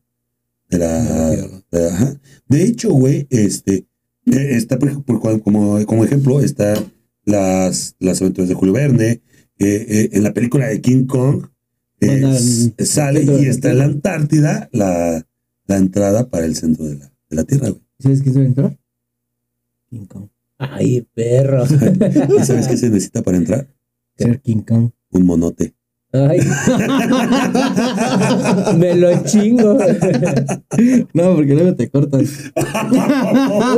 De, 0.69 0.77
la, 0.77 1.03
De 1.03 1.09
la 1.09 1.35
tierra. 1.35 1.63
de- 1.71 1.89
ajá. 1.89 2.21
De 2.47 2.63
hecho, 2.63 2.91
güey, 2.93 3.25
este, 3.29 3.87
está 4.27 4.77
por, 4.79 5.41
como, 5.41 5.85
como 5.85 6.03
ejemplo, 6.03 6.41
está 6.41 6.73
las, 7.25 7.95
las 7.99 8.21
aventuras 8.21 8.49
de 8.49 8.55
Julio 8.55 8.73
Verne, 8.73 9.09
eh, 9.09 9.21
eh, 9.59 10.09
en 10.13 10.23
la 10.23 10.33
película 10.33 10.67
de 10.67 10.81
King 10.81 11.05
Kong, 11.05 11.47
eh, 11.99 12.73
sale 12.85 13.23
y 13.23 13.47
está 13.47 13.71
en 13.71 13.79
la 13.79 13.85
Antártida 13.85 14.69
la, 14.71 15.25
la 15.65 15.77
entrada 15.77 16.29
para 16.29 16.45
el 16.45 16.55
centro 16.55 16.85
de 16.85 16.97
la, 16.97 17.11
de 17.29 17.35
la 17.35 17.43
Tierra, 17.43 17.69
güey. 17.69 17.83
¿Sabes 17.99 18.21
quién 18.21 18.33
se 18.33 18.39
va 18.39 18.45
a 18.45 18.47
entrar? 18.47 18.79
King 19.89 20.05
Kong. 20.05 20.29
Ay, 20.59 21.07
perro. 21.13 21.63
¿Y 22.39 22.45
sabes 22.45 22.67
qué 22.67 22.77
se 22.77 22.89
necesita 22.89 23.23
para 23.23 23.37
entrar? 23.37 23.67
Ser 24.15 24.41
King 24.41 24.61
Kong. 24.61 24.91
Un 25.11 25.25
monote. 25.25 25.76
Ay. 26.17 26.39
Me 28.77 28.95
lo 28.95 29.23
chingo. 29.23 29.77
No, 31.13 31.35
porque 31.35 31.53
luego 31.53 31.75
te 31.75 31.89
cortan. 31.89 32.25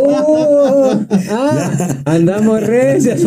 Oh, 0.02 1.00
ah, 1.30 2.02
andamos 2.06 2.66
recios. 2.66 3.26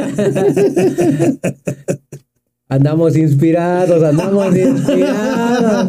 Andamos 2.68 3.16
inspirados, 3.16 4.02
andamos 4.02 4.56
inspirados. 4.56 5.88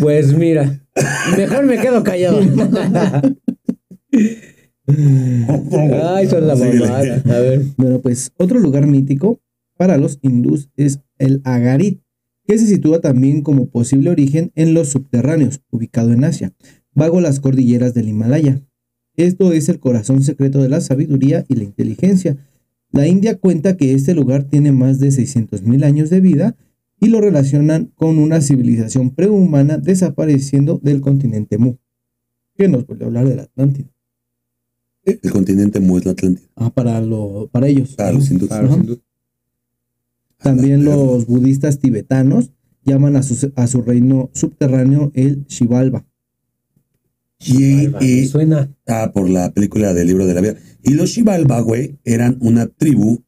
Pues 0.00 0.32
mira, 0.32 0.80
mejor 1.36 1.64
me 1.64 1.78
quedo 1.78 2.02
callado. 2.02 2.40
Ay, 6.16 6.26
son 6.28 6.46
la 6.46 6.56
mamada. 6.56 7.22
A 7.26 7.40
ver. 7.40 7.62
Bueno, 7.76 8.00
pues 8.00 8.32
otro 8.38 8.58
lugar 8.58 8.86
mítico 8.86 9.40
para 9.78 9.96
los 9.96 10.18
hindús 10.20 10.68
es 10.76 11.00
el 11.18 11.40
Agarit, 11.44 12.02
que 12.44 12.58
se 12.58 12.66
sitúa 12.66 13.00
también 13.00 13.42
como 13.42 13.70
posible 13.70 14.10
origen 14.10 14.52
en 14.56 14.74
los 14.74 14.88
subterráneos, 14.88 15.62
ubicado 15.70 16.12
en 16.12 16.24
Asia, 16.24 16.52
bajo 16.92 17.20
las 17.20 17.40
cordilleras 17.40 17.94
del 17.94 18.08
Himalaya. 18.08 18.60
Esto 19.16 19.52
es 19.52 19.68
el 19.68 19.78
corazón 19.78 20.22
secreto 20.22 20.60
de 20.60 20.68
la 20.68 20.80
sabiduría 20.80 21.44
y 21.48 21.54
la 21.54 21.64
inteligencia. 21.64 22.36
La 22.90 23.06
India 23.06 23.38
cuenta 23.38 23.76
que 23.76 23.94
este 23.94 24.14
lugar 24.14 24.44
tiene 24.44 24.72
más 24.72 24.98
de 24.98 25.08
600.000 25.08 25.84
años 25.84 26.10
de 26.10 26.20
vida 26.20 26.56
y 26.98 27.08
lo 27.08 27.20
relacionan 27.20 27.92
con 27.94 28.18
una 28.18 28.40
civilización 28.40 29.14
prehumana 29.14 29.78
desapareciendo 29.78 30.80
del 30.82 31.00
continente 31.00 31.56
Mu, 31.56 31.76
que 32.56 32.66
nos 32.66 32.84
vuelve 32.86 33.04
a 33.04 33.08
hablar 33.08 33.28
de 33.28 33.36
la 33.36 33.42
Atlántida. 33.42 33.88
El 35.04 35.30
continente 35.30 35.78
Mu 35.78 35.98
es 35.98 36.04
la 36.04 36.12
Atlántida. 36.12 36.48
Ah, 36.56 36.70
para, 36.70 37.00
lo, 37.00 37.48
para 37.52 37.68
ellos. 37.68 37.94
Para 37.94 38.12
los 38.12 38.28
hindúes. 38.28 38.50
También 40.42 40.84
los 40.84 41.26
budistas 41.26 41.78
tibetanos 41.78 42.50
llaman 42.84 43.16
a 43.16 43.22
su, 43.22 43.52
a 43.56 43.66
su 43.66 43.82
reino 43.82 44.30
subterráneo 44.34 45.10
el 45.14 45.44
Shivalba. 45.46 46.06
Y, 47.40 47.88
y- 48.04 48.26
suena. 48.26 48.74
ah, 48.86 49.12
por 49.14 49.28
la 49.28 49.52
película 49.52 49.94
del 49.94 50.08
libro 50.08 50.26
de 50.26 50.34
la 50.34 50.40
vida. 50.40 50.56
Y 50.82 50.94
los 50.94 51.10
Xibalba, 51.12 51.60
güey, 51.60 51.98
eran 52.04 52.36
una 52.40 52.66
tribu 52.66 53.22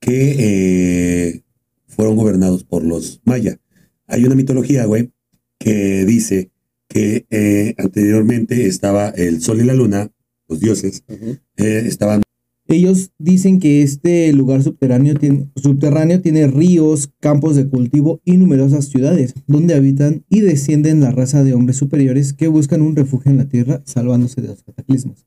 que 0.00 0.36
eh, 0.38 1.42
fueron 1.86 2.16
gobernados 2.16 2.64
por 2.64 2.84
los 2.84 3.20
maya. 3.24 3.58
Hay 4.06 4.24
una 4.24 4.34
mitología, 4.34 4.84
güey, 4.84 5.12
que 5.58 6.04
dice 6.04 6.50
que 6.88 7.26
eh, 7.30 7.74
anteriormente 7.78 8.66
estaba 8.66 9.08
el 9.10 9.40
sol 9.40 9.60
y 9.60 9.64
la 9.64 9.72
luna, 9.74 10.10
los 10.48 10.60
dioses, 10.60 11.04
eh, 11.08 11.82
estaban 11.86 12.20
Ellos 12.66 13.10
dicen 13.18 13.60
que 13.60 13.82
este 13.82 14.32
lugar 14.32 14.62
subterráneo 14.62 15.14
tiene, 15.16 15.50
subterráneo 15.56 16.20
tiene 16.22 16.46
ríos, 16.46 17.10
campos 17.20 17.56
de 17.56 17.68
cultivo 17.68 18.20
y 18.24 18.38
numerosas 18.38 18.86
ciudades, 18.86 19.34
donde 19.46 19.74
habitan 19.74 20.24
y 20.30 20.40
descienden 20.40 21.00
la 21.00 21.10
raza 21.10 21.44
de 21.44 21.52
hombres 21.52 21.76
superiores 21.76 22.32
que 22.32 22.48
buscan 22.48 22.80
un 22.80 22.96
refugio 22.96 23.30
en 23.30 23.36
la 23.38 23.48
tierra, 23.48 23.82
salvándose 23.84 24.40
de 24.40 24.48
los 24.48 24.62
cataclismos. 24.62 25.26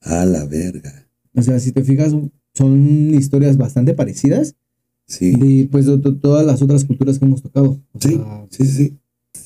a 0.00 0.24
la 0.24 0.46
verga. 0.46 1.06
O 1.34 1.42
sea, 1.42 1.60
si 1.60 1.72
te 1.72 1.84
fijas, 1.84 2.14
son 2.54 3.14
historias 3.14 3.56
bastante 3.56 3.94
parecidas 3.94 4.56
Sí, 5.06 5.32
de 5.32 5.68
pues, 5.68 5.86
de 5.86 5.98
todas 5.98 6.46
las 6.46 6.62
otras 6.62 6.84
culturas 6.84 7.18
que 7.18 7.24
hemos 7.24 7.42
tocado. 7.42 7.82
O 7.92 8.00
sí, 8.00 8.14
sea, 8.14 8.46
sí, 8.50 8.64
sí. 8.64 8.98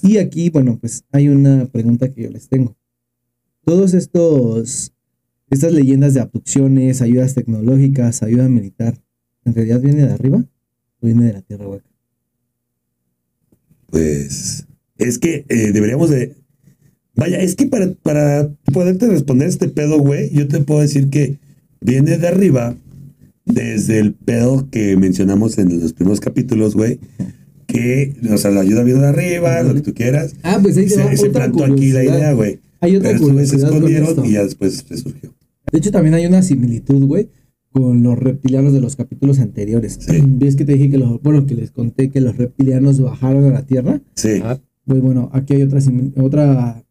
Y 0.02 0.18
aquí, 0.18 0.50
bueno, 0.50 0.78
pues 0.78 1.04
hay 1.10 1.28
una 1.28 1.64
pregunta 1.66 2.12
que 2.12 2.24
yo 2.24 2.30
les 2.30 2.48
tengo. 2.48 2.76
Todos 3.64 3.94
estos, 3.94 4.92
estas 5.50 5.72
leyendas 5.72 6.14
de 6.14 6.20
abducciones, 6.20 7.02
ayudas 7.02 7.34
tecnológicas, 7.34 8.22
ayuda 8.22 8.48
militar, 8.48 8.98
en 9.44 9.54
realidad 9.54 9.80
viene 9.80 10.06
de 10.06 10.12
arriba 10.12 10.44
o 11.00 11.06
viene 11.06 11.26
de 11.26 11.32
la 11.34 11.42
tierra 11.42 11.68
hueca? 11.68 11.88
Pues 13.90 14.66
es 14.98 15.18
que 15.18 15.44
eh, 15.48 15.72
deberíamos 15.72 16.10
de... 16.10 16.34
Vaya, 17.16 17.38
es 17.38 17.54
que 17.54 17.66
para, 17.66 17.92
para 17.94 18.50
poderte 18.72 19.06
responder 19.06 19.48
este 19.48 19.68
pedo, 19.68 19.98
güey, 19.98 20.30
yo 20.30 20.48
te 20.48 20.60
puedo 20.60 20.80
decir 20.80 21.10
que 21.10 21.38
viene 21.80 22.18
de 22.18 22.26
arriba 22.26 22.76
desde 23.44 24.00
el 24.00 24.14
pedo 24.14 24.68
que 24.70 24.96
mencionamos 24.96 25.58
en 25.58 25.80
los 25.80 25.92
primeros 25.92 26.18
capítulos, 26.20 26.74
güey, 26.74 26.98
que, 27.66 28.14
o 28.32 28.36
sea, 28.36 28.50
la 28.50 28.62
ayuda 28.62 28.82
viene 28.82 29.00
de 29.00 29.08
arriba, 29.08 29.62
lo 29.62 29.74
que 29.74 29.82
tú 29.82 29.94
quieras. 29.94 30.34
Ah, 30.42 30.58
pues 30.60 30.76
ahí 30.76 30.88
Se, 30.88 31.16
se 31.16 31.28
otra 31.28 31.52
plantó 31.52 31.64
aquí 31.64 31.92
la 31.92 32.02
idea, 32.02 32.32
güey. 32.32 32.58
Hay 32.84 32.96
otra 32.96 33.10
Pero 33.10 33.18
se 33.18 33.24
curiosidad 33.30 33.68
con 33.68 33.74
escondieron 33.76 34.08
esto. 34.10 34.24
y 34.24 34.32
ya 34.32 34.44
después 34.44 34.84
resurgió. 34.88 35.34
De 35.72 35.78
hecho, 35.78 35.90
también 35.90 36.14
hay 36.14 36.26
una 36.26 36.42
similitud, 36.42 37.04
güey, 37.06 37.28
con 37.72 38.02
los 38.02 38.18
reptilianos 38.18 38.72
de 38.72 38.80
los 38.80 38.94
capítulos 38.96 39.38
anteriores. 39.38 39.98
Sí. 40.00 40.22
¿Ves 40.24 40.54
que 40.56 40.64
te 40.64 40.74
dije 40.74 40.90
que 40.90 40.98
los, 40.98 41.20
bueno, 41.22 41.46
que 41.46 41.54
les 41.54 41.70
conté 41.70 42.10
que 42.10 42.20
los 42.20 42.36
reptilianos 42.36 43.00
bajaron 43.00 43.44
a 43.46 43.50
la 43.50 43.66
Tierra? 43.66 44.00
Sí. 44.14 44.40
Ah, 44.42 44.60
Pues 44.84 45.00
bueno, 45.00 45.30
aquí 45.32 45.54
hay 45.54 45.62
otra, 45.62 45.80
otra 46.18 46.84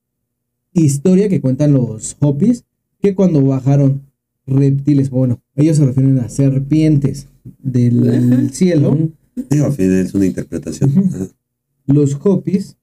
historia 0.74 1.30
que 1.30 1.40
cuentan 1.42 1.74
los 1.74 2.18
Hopis, 2.20 2.66
que 3.02 3.14
cuando 3.16 3.44
bajaron 3.44 4.02
reptiles, 4.48 5.10
bueno, 5.10 5.42
ellos 5.56 5.78
se 5.78 5.86
refieren 5.86 6.18
a 6.20 6.28
serpientes 6.30 7.28
del 7.60 8.50
cielo, 8.52 8.98
al 9.52 9.72
final 9.74 9.94
es 10.00 10.14
una 10.14 10.26
interpretación. 10.26 10.92
Los 11.86 12.18
Hopis 12.24 12.78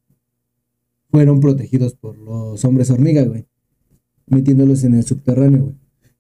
fueron 1.10 1.40
protegidos 1.40 1.94
por 1.94 2.16
los 2.18 2.64
hombres 2.64 2.90
hormiga, 2.90 3.22
güey, 3.24 3.46
metiéndolos 4.28 4.84
en 4.84 4.94
el 4.94 5.04
subterráneo, 5.04 5.62
güey. 5.64 5.74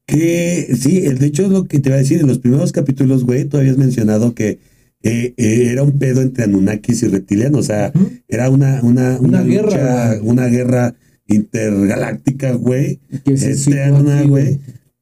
Que 0.06 0.74
sí, 0.76 0.98
el- 1.06 1.18
de 1.18 1.26
hecho 1.26 1.44
es 1.44 1.50
lo 1.50 1.64
que 1.64 1.78
te 1.78 1.88
iba 1.90 1.96
a 1.96 2.00
decir. 2.00 2.20
En 2.20 2.26
los 2.26 2.38
primeros 2.40 2.72
capítulos, 2.72 3.24
güey, 3.24 3.44
tú 3.44 3.58
habías 3.58 3.76
mencionado 3.78 4.34
que 4.34 4.58
eh, 5.02 5.32
eh, 5.36 5.68
era 5.70 5.82
un 5.84 5.98
pedo 5.98 6.20
entre 6.20 6.44
Anunnakis 6.44 7.02
y 7.04 7.08
reptilianos. 7.08 7.60
O 7.60 7.62
sea, 7.62 7.92
era 8.28 8.50
una, 8.50 8.80
una, 8.82 9.18
Una 9.20 9.20
una, 9.20 9.42
guerra, 9.42 9.66
lucha, 9.70 10.14
güey. 10.16 10.28
una 10.28 10.46
guerra 10.48 10.94
intergaláctica, 11.28 12.52
güey, 12.54 13.00
aquí, 13.12 14.28
güey. 14.28 14.58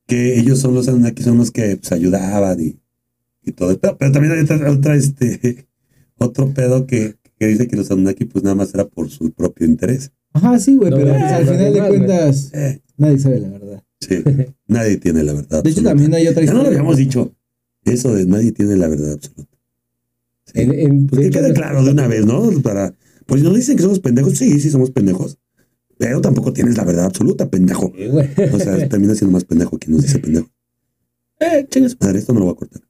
Que 0.07 0.39
ellos 0.39 0.59
son 0.59 0.75
los 0.75 0.89
Anunnakis, 0.89 1.25
son 1.25 1.39
los 1.39 1.51
que 1.51 1.77
pues, 1.77 1.93
ayudaban 1.93 2.61
y, 2.61 2.79
y 3.45 3.53
todo. 3.53 3.79
Pero, 3.79 3.97
pero 3.99 4.13
también 4.13 4.33
hay 4.35 4.41
otra, 4.41 4.71
otra, 4.71 4.95
este, 4.95 5.67
otro 6.19 6.53
pedo 6.53 6.87
que, 6.87 7.15
que 7.39 7.47
dice 7.47 7.69
que 7.69 7.77
los 7.77 7.91
Anunnaki, 7.91 8.25
pues 8.25 8.43
nada 8.45 8.55
más 8.57 8.73
era 8.75 8.87
por 8.87 9.09
su 9.11 9.31
propio 9.33 9.67
interés. 9.67 10.13
Ajá, 10.33 10.59
sí, 10.59 10.77
güey, 10.77 10.91
No, 10.91 10.97
pero 10.97 11.11
pues, 11.13 11.23
al 11.33 11.45
final 11.47 11.73
de 11.73 11.89
cuentas, 11.89 12.51
Eh, 12.55 12.83
nadie 12.97 13.19
sabe 13.19 13.41
la 13.41 13.49
verdad. 13.49 13.83
sí, 14.01 14.17
nadie 14.67 14.97
tiene 14.99 15.23
la 15.23 15.33
verdad. 15.35 15.63
De 15.63 15.71
hecho, 15.71 15.83
también 15.83 16.15
hay 16.15 16.27
otra 16.29 16.43
Ya 16.45 16.53
no 16.53 16.59
historia. 16.59 16.63
lo 16.63 16.69
habíamos 16.79 16.97
dicho. 16.97 17.35
Eso 17.85 18.15
de 18.15 18.27
nadie 18.27 18.53
tiene 18.53 18.77
la 18.77 18.89
verdad 18.89 19.13
absoluta. 19.13 19.57
Sí. 20.47 20.61
En- 20.61 20.73
en- 20.79 21.07
Pues 21.07 21.23
que 21.23 21.31
quede 21.31 21.49
no- 21.49 21.55
claro 21.55 21.85
de 21.85 21.91
una 21.93 22.07
vez, 22.09 22.25
¿no? 22.27 22.51
Para, 22.63 22.95
pues 23.27 23.43
nos 23.43 23.55
dicen 23.55 23.77
que 23.77 23.83
somos 23.83 24.01
pendejos, 24.01 24.37
sí, 24.37 24.59
sí 24.61 24.71
somos 24.71 24.91
pendejos. 24.91 25.39
Pero 25.99 26.21
tampoco 26.21 26.53
tienes 26.53 26.77
la 26.77 26.85
verdad 26.85 27.07
absoluta, 27.07 27.51
pendejo. 27.51 27.93
Sí. 27.97 28.07
O 28.53 28.59
sea, 28.59 28.89
termina 28.89 29.15
siendo 29.15 29.33
más 29.33 29.45
pendejo 29.45 29.79
quien 29.79 29.93
nos 29.97 30.03
dice 30.03 30.19
pendejo. 30.19 30.49
Eh, 31.41 31.65
chingas 31.71 31.97
madre, 32.01 32.19
esto 32.19 32.33
no 32.33 32.41
lo 32.41 32.47
voy 32.47 32.55
a 32.55 32.57
cortar. 32.57 32.83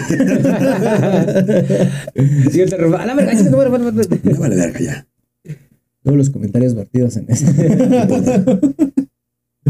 A 2.96 3.06
la 3.06 3.14
verga, 3.14 3.32
vale 4.38 4.56
verga 4.56 4.80
ya. 4.80 5.06
Luego 6.04 6.16
los 6.18 6.30
comentarios 6.30 6.74
vertidos 6.74 7.16
en. 7.16 7.26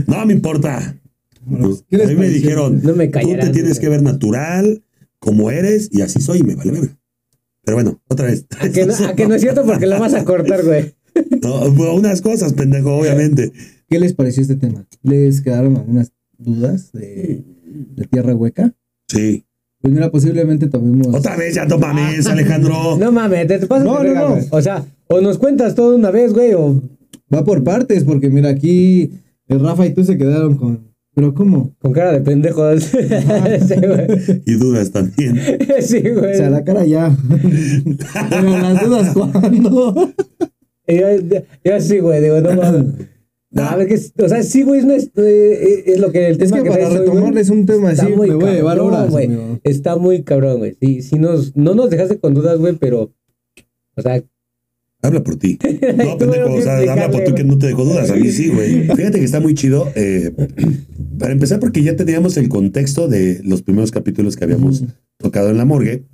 No 0.06 0.26
me 0.26 0.34
importa. 0.34 1.00
Bueno, 1.46 1.68
Pues, 1.68 1.84
¿qué 1.88 1.96
les 1.96 2.08
a 2.08 2.10
mí 2.10 2.16
me 2.16 2.28
dijeron, 2.28 2.80
No 2.82 2.94
me 2.94 3.08
tú 3.08 3.18
te 3.40 3.48
tienes 3.48 3.78
que 3.78 3.88
ver 3.88 4.02
natural, 4.02 4.82
como 5.18 5.50
eres, 5.50 5.88
y 5.90 6.02
así 6.02 6.20
soy, 6.20 6.40
y 6.40 6.42
me 6.42 6.54
vale 6.54 6.72
verga. 6.72 6.98
Pero 7.64 7.76
bueno, 7.76 8.02
otra 8.08 8.26
vez. 8.26 8.44
A 8.60 8.68
que, 8.68 8.84
no, 8.84 8.94
a 8.94 9.14
que 9.14 9.26
no 9.26 9.34
es 9.34 9.40
cierto 9.40 9.64
porque 9.64 9.86
la 9.86 9.98
vas 9.98 10.12
a 10.14 10.24
cortar, 10.24 10.64
güey. 10.64 10.94
No, 11.42 11.62
unas 11.94 12.20
cosas, 12.20 12.52
pendejo, 12.52 12.94
obviamente. 12.94 13.50
¿Qué 13.88 13.98
les 13.98 14.12
pareció 14.12 14.42
este 14.42 14.56
tema? 14.56 14.86
¿Les 15.02 15.40
quedaron 15.40 15.78
algunas 15.78 16.12
dudas 16.36 16.92
de, 16.92 17.42
de 17.64 18.04
tierra 18.04 18.34
hueca? 18.34 18.74
Sí. 19.08 19.45
Pues 19.86 19.94
mira, 19.94 20.10
posiblemente 20.10 20.66
tomemos. 20.66 21.14
Otra 21.14 21.36
vez, 21.36 21.54
ya 21.54 21.64
no 21.64 21.78
mames, 21.78 22.26
Alejandro. 22.26 22.96
No 22.98 23.12
mames, 23.12 23.46
te, 23.46 23.60
te 23.60 23.66
pasas 23.68 23.84
No, 23.84 23.92
de 23.92 23.98
no, 23.98 24.02
verga, 24.04 24.20
no. 24.22 24.28
güey. 24.30 24.44
O 24.50 24.60
sea, 24.60 24.84
o 25.06 25.20
nos 25.20 25.38
cuentas 25.38 25.76
todo 25.76 25.90
de 25.90 25.96
una 25.96 26.10
vez, 26.10 26.32
güey, 26.32 26.54
o 26.54 26.82
Va 27.32 27.44
por 27.44 27.62
partes, 27.62 28.02
porque 28.02 28.28
mira, 28.28 28.48
aquí 28.50 29.12
el 29.46 29.60
Rafa 29.60 29.86
y 29.86 29.94
tú 29.94 30.02
se 30.02 30.18
quedaron 30.18 30.56
con. 30.56 30.92
¿Pero 31.14 31.34
cómo? 31.34 31.72
con 31.80 31.92
cara 31.92 32.10
de 32.12 32.20
pendejos. 32.20 32.82
sí, 32.82 33.74
güey. 33.76 34.42
Y 34.44 34.54
dudas 34.54 34.90
también. 34.90 35.40
Sí, 35.80 36.02
O 36.16 36.18
güey. 36.20 36.34
sea, 36.36 36.50
la 36.50 36.64
cara 36.64 36.84
ya. 36.84 37.16
Pero 38.30 38.58
las 38.58 38.84
dudas, 38.84 39.14
¿cuándo? 39.14 40.12
Y 40.88 40.98
yo, 40.98 41.06
yo 41.64 41.80
sí, 41.80 42.00
güey, 42.00 42.22
digo, 42.22 42.40
no 42.40 42.54
mames. 42.54 42.84
No, 43.50 43.62
a 43.62 43.76
ver, 43.76 43.86
que, 43.88 43.94
es- 43.94 44.12
o 44.18 44.28
sea, 44.28 44.42
sí, 44.42 44.62
güey, 44.62 44.80
es, 44.80 44.84
una- 44.84 44.96
es, 44.96 45.10
eh, 45.16 45.84
es 45.86 46.00
lo 46.00 46.10
que 46.12 46.26
el 46.26 46.32
Es 46.32 46.38
tema 46.38 46.58
que 46.58 46.64
que 46.64 46.70
para 46.70 46.88
güey, 46.88 46.98
retomarles 46.98 47.48
un 47.50 47.64
tema 47.64 47.92
está 47.92 48.04
así, 48.06 48.12
muy 48.12 48.28
me 48.28 48.34
voy 48.34 48.48
a 48.50 48.54
llevar 48.54 48.76
cabrón, 48.78 48.94
horas, 48.94 49.10
güey. 49.10 49.26
amigo. 49.26 49.60
Está 49.64 49.96
muy 49.96 50.22
cabrón, 50.24 50.58
güey. 50.58 50.76
Sí, 50.80 51.02
sí 51.02 51.18
nos, 51.18 51.56
no 51.56 51.74
nos 51.74 51.88
dejaste 51.90 52.18
con 52.18 52.34
dudas, 52.34 52.58
güey, 52.58 52.74
pero, 52.76 53.12
o 53.96 54.02
sea, 54.02 54.22
Habla 55.02 55.22
por 55.22 55.36
ti. 55.36 55.58
No, 55.96 56.18
pendejo, 56.18 56.52
o 56.54 56.60
sea, 56.62 56.78
habla 56.78 57.10
por 57.10 57.22
tú 57.22 57.30
explicarle, 57.30 57.34
que 57.34 57.44
no 57.44 57.58
te 57.58 57.66
dejó 57.68 57.84
dudas. 57.84 58.10
A 58.10 58.16
mí 58.16 58.28
sí, 58.32 58.48
güey. 58.48 58.88
Fíjate 58.88 59.18
que 59.20 59.24
está 59.24 59.38
muy 59.40 59.54
chido. 59.54 59.86
eh, 59.94 60.32
para 61.18 61.32
empezar, 61.32 61.60
porque 61.60 61.82
ya 61.82 61.94
teníamos 61.94 62.36
el 62.38 62.48
contexto 62.48 63.06
de 63.06 63.40
los 63.44 63.62
primeros 63.62 63.92
capítulos 63.92 64.36
que 64.36 64.44
habíamos 64.44 64.82
tocado 65.18 65.50
en 65.50 65.58
la 65.58 65.64
morgue. 65.64 66.04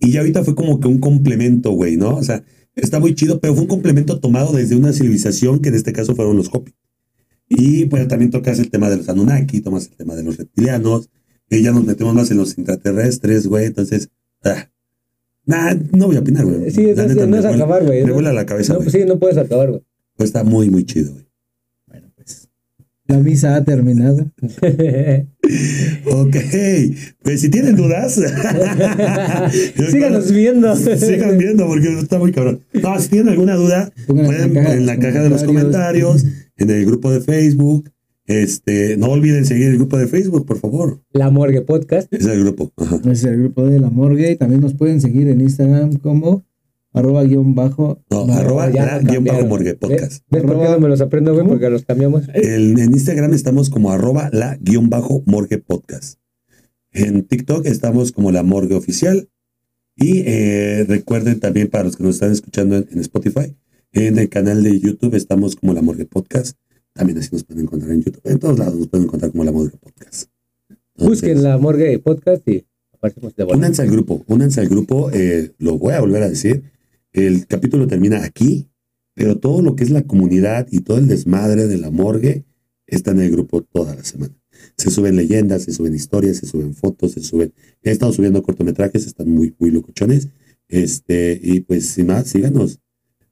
Y 0.00 0.10
ya 0.10 0.20
ahorita 0.20 0.42
fue 0.44 0.54
como 0.56 0.80
que 0.80 0.88
un 0.88 0.98
complemento, 0.98 1.70
güey, 1.72 1.96
¿no? 1.96 2.16
O 2.16 2.22
sea, 2.24 2.42
está 2.76 3.00
muy 3.00 3.14
chido, 3.14 3.40
pero 3.40 3.54
fue 3.54 3.62
un 3.62 3.68
complemento 3.68 4.18
tomado 4.20 4.52
desde 4.52 4.76
una 4.76 4.92
civilización 4.92 5.60
que 5.60 5.68
en 5.70 5.74
este 5.76 5.92
caso 5.92 6.14
fueron 6.14 6.36
los 6.36 6.48
Hopi. 6.52 6.72
Y 7.48 7.84
pues 7.86 8.08
también 8.08 8.30
tocas 8.30 8.58
el 8.58 8.70
tema 8.70 8.88
de 8.90 8.96
los 8.96 9.08
Anunnaki, 9.08 9.60
tomas 9.60 9.86
el 9.86 9.96
tema 9.96 10.14
de 10.16 10.22
los 10.24 10.36
reptilianos, 10.38 11.10
y 11.50 11.62
ya 11.62 11.72
nos 11.72 11.84
metemos 11.84 12.14
más 12.14 12.30
en 12.30 12.38
los 12.38 12.56
intraterrestres, 12.58 13.46
güey. 13.46 13.66
Entonces, 13.66 14.08
ah, 14.44 14.68
nah, 15.44 15.74
no 15.92 16.06
voy 16.06 16.16
a 16.16 16.20
opinar, 16.20 16.44
güey. 16.46 16.70
sí, 16.70 16.94
La 16.94 17.02
no, 17.02 17.08
neta, 17.08 17.26
no 17.26 17.30
me 17.32 17.38
es 17.38 17.44
vuela- 17.44 17.54
acabar, 17.64 17.84
güey. 17.84 18.04
Me 18.04 18.12
vuela 18.12 18.32
la 18.32 18.46
cabeza, 18.46 18.74
no, 18.74 18.90
sí, 18.90 19.04
no 19.06 19.18
puedes 19.18 19.36
acabar, 19.36 19.68
güey. 19.70 19.82
Pues 20.16 20.28
está 20.28 20.42
muy, 20.42 20.70
muy 20.70 20.84
chido, 20.84 21.12
güey. 21.12 21.26
Bueno, 21.86 22.08
pues. 22.16 22.48
La 23.06 23.18
misa 23.18 23.54
ha 23.56 23.62
terminado. 23.64 24.30
Ok, 26.06 26.36
pues 27.22 27.40
si 27.40 27.48
tienen 27.48 27.76
dudas, 27.76 28.14
Síganos 29.90 30.32
viendo. 30.32 30.74
Sigan 30.96 31.38
viendo 31.38 31.66
porque 31.66 31.98
está 31.98 32.18
muy 32.18 32.32
cabrón. 32.32 32.60
No, 32.72 32.98
si 33.00 33.08
tienen 33.08 33.30
alguna 33.30 33.54
duda, 33.54 33.92
Pongan 34.06 34.26
pueden 34.26 34.56
en 34.56 34.86
la 34.86 34.98
caja 34.98 35.22
de 35.22 35.30
los 35.30 35.44
comentarios, 35.44 36.24
en 36.56 36.70
el 36.70 36.86
grupo 36.86 37.10
de 37.10 37.20
Facebook. 37.20 37.90
Este, 38.26 38.96
no 38.96 39.08
olviden 39.08 39.44
seguir 39.44 39.68
el 39.68 39.76
grupo 39.76 39.98
de 39.98 40.06
Facebook, 40.06 40.46
por 40.46 40.58
favor. 40.58 41.00
La 41.12 41.30
Morgue 41.30 41.60
Podcast. 41.60 42.12
Es 42.12 42.24
el 42.24 42.40
grupo. 42.40 42.72
Ajá. 42.76 43.00
Es 43.10 43.22
el 43.24 43.38
grupo 43.38 43.66
de 43.66 43.78
la 43.78 43.90
morgue. 43.90 44.30
Y 44.30 44.36
también 44.36 44.62
nos 44.62 44.74
pueden 44.74 45.00
seguir 45.00 45.28
en 45.28 45.42
Instagram 45.42 45.96
como 45.96 46.44
arroba 46.94 47.22
guion 47.24 47.54
bajo. 47.54 48.00
No, 48.10 48.26
no, 48.26 48.32
arroba 48.32 48.70
ya 48.70 48.98
guion 49.00 49.24
bajo 49.24 49.44
morgue 49.46 49.74
podcast. 49.74 50.22
¿Ves 50.30 50.42
por 50.42 50.52
qué 50.56 50.62
Arroba- 50.62 50.70
no 50.76 50.80
me 50.80 50.88
los 50.88 51.00
aprendo, 51.02 51.34
güey? 51.34 51.46
Porque 51.46 51.68
los 51.68 51.84
cambiamos. 51.84 52.24
El- 52.32 52.78
en 52.78 52.92
Instagram 52.92 53.34
estamos 53.34 53.68
como 53.68 53.90
arroba 53.92 54.30
la 54.32 54.56
guion 54.60 54.88
bajo 54.88 55.22
morgue 55.26 55.58
podcast. 55.58 56.18
En 56.92 57.24
TikTok 57.24 57.66
estamos 57.66 58.12
como 58.12 58.32
la 58.32 58.42
morgue 58.42 58.74
oficial. 58.74 59.28
Y 59.96 60.22
eh, 60.26 60.84
recuerden 60.88 61.38
también 61.38 61.68
para 61.68 61.84
los 61.84 61.96
que 61.96 62.02
nos 62.04 62.14
están 62.16 62.32
escuchando 62.32 62.76
en, 62.76 62.88
en 62.90 62.98
Spotify, 63.00 63.54
en 63.92 64.18
el 64.18 64.28
canal 64.28 64.62
de 64.64 64.80
YouTube 64.80 65.14
estamos 65.14 65.54
como 65.54 65.72
la 65.72 65.82
morgue 65.82 66.04
podcast. 66.06 66.56
También 66.94 67.18
así 67.18 67.28
nos 67.32 67.44
pueden 67.44 67.64
encontrar 67.64 67.92
en 67.92 68.02
YouTube. 68.02 68.20
En 68.24 68.38
todos 68.38 68.58
lados 68.58 68.74
nos 68.76 68.88
pueden 68.88 69.06
encontrar 69.06 69.30
como 69.32 69.44
la 69.44 69.52
morgue 69.52 69.76
podcast. 69.76 70.30
Entonces, 70.96 71.08
Busquen 71.22 71.42
la 71.42 71.58
Morgue 71.58 71.98
Podcast 71.98 72.46
y 72.48 72.64
aparecemos 72.92 73.34
de 73.34 73.42
vuelta. 73.44 73.58
Únanse 73.58 73.82
al 73.82 73.90
grupo, 73.90 74.22
únanse 74.28 74.60
al 74.60 74.68
grupo, 74.68 75.10
eh, 75.12 75.50
lo 75.58 75.76
voy 75.76 75.92
a 75.94 76.00
volver 76.00 76.22
a 76.22 76.28
decir. 76.28 76.62
El 77.14 77.46
capítulo 77.46 77.86
termina 77.86 78.24
aquí, 78.24 78.68
pero 79.14 79.38
todo 79.38 79.62
lo 79.62 79.76
que 79.76 79.84
es 79.84 79.90
la 79.90 80.02
comunidad 80.02 80.66
y 80.70 80.80
todo 80.80 80.98
el 80.98 81.06
desmadre 81.06 81.68
de 81.68 81.78
la 81.78 81.92
morgue 81.92 82.44
está 82.88 83.12
en 83.12 83.20
el 83.20 83.30
grupo 83.30 83.62
toda 83.62 83.94
la 83.94 84.02
semana. 84.02 84.34
Se 84.76 84.90
suben 84.90 85.14
leyendas, 85.14 85.62
se 85.62 85.72
suben 85.72 85.94
historias, 85.94 86.38
se 86.38 86.46
suben 86.46 86.74
fotos, 86.74 87.12
se 87.12 87.22
suben. 87.22 87.54
He 87.84 87.92
estado 87.92 88.12
subiendo 88.12 88.42
cortometrajes, 88.42 89.06
están 89.06 89.30
muy, 89.30 89.54
muy 89.60 89.70
locuchones. 89.70 90.26
Este, 90.68 91.38
y 91.40 91.60
pues 91.60 91.86
sin 91.86 92.08
más, 92.08 92.26
síganos. 92.26 92.80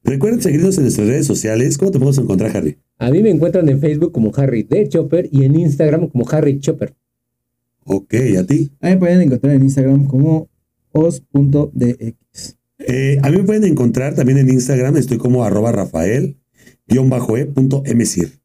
Recuerden 0.04 0.40
seguirnos 0.40 0.76
en 0.78 0.84
nuestras 0.84 1.08
redes 1.08 1.26
sociales. 1.26 1.76
¿Cómo 1.76 1.90
te 1.90 1.98
podemos 1.98 2.18
encontrar, 2.18 2.56
Harry? 2.56 2.78
A 2.98 3.10
mí 3.10 3.20
me 3.20 3.30
encuentran 3.30 3.68
en 3.68 3.80
Facebook 3.80 4.12
como 4.12 4.30
Harry 4.36 4.62
D. 4.62 4.88
Chopper 4.88 5.28
y 5.32 5.42
en 5.44 5.58
Instagram 5.58 6.06
como 6.06 6.24
Harry 6.30 6.60
Chopper. 6.60 6.94
Ok, 7.84 8.14
¿a 8.38 8.46
ti? 8.46 8.70
Ahí 8.80 8.92
me 8.92 8.98
pueden 8.98 9.22
encontrar 9.22 9.56
en 9.56 9.62
Instagram 9.64 10.06
como 10.06 10.48
os.dx. 10.92 12.61
Eh, 12.88 13.18
a 13.22 13.30
mí 13.30 13.36
me 13.38 13.44
pueden 13.44 13.64
encontrar 13.64 14.14
también 14.14 14.38
en 14.38 14.48
Instagram. 14.50 14.96
Estoy 14.96 15.18
como 15.18 15.44
arroba 15.44 15.72
rafael 15.72 16.36
guion 16.86 17.08
bajo 17.10 17.36
e 17.36 17.46
punto 17.46 17.82
msir. 17.94 18.40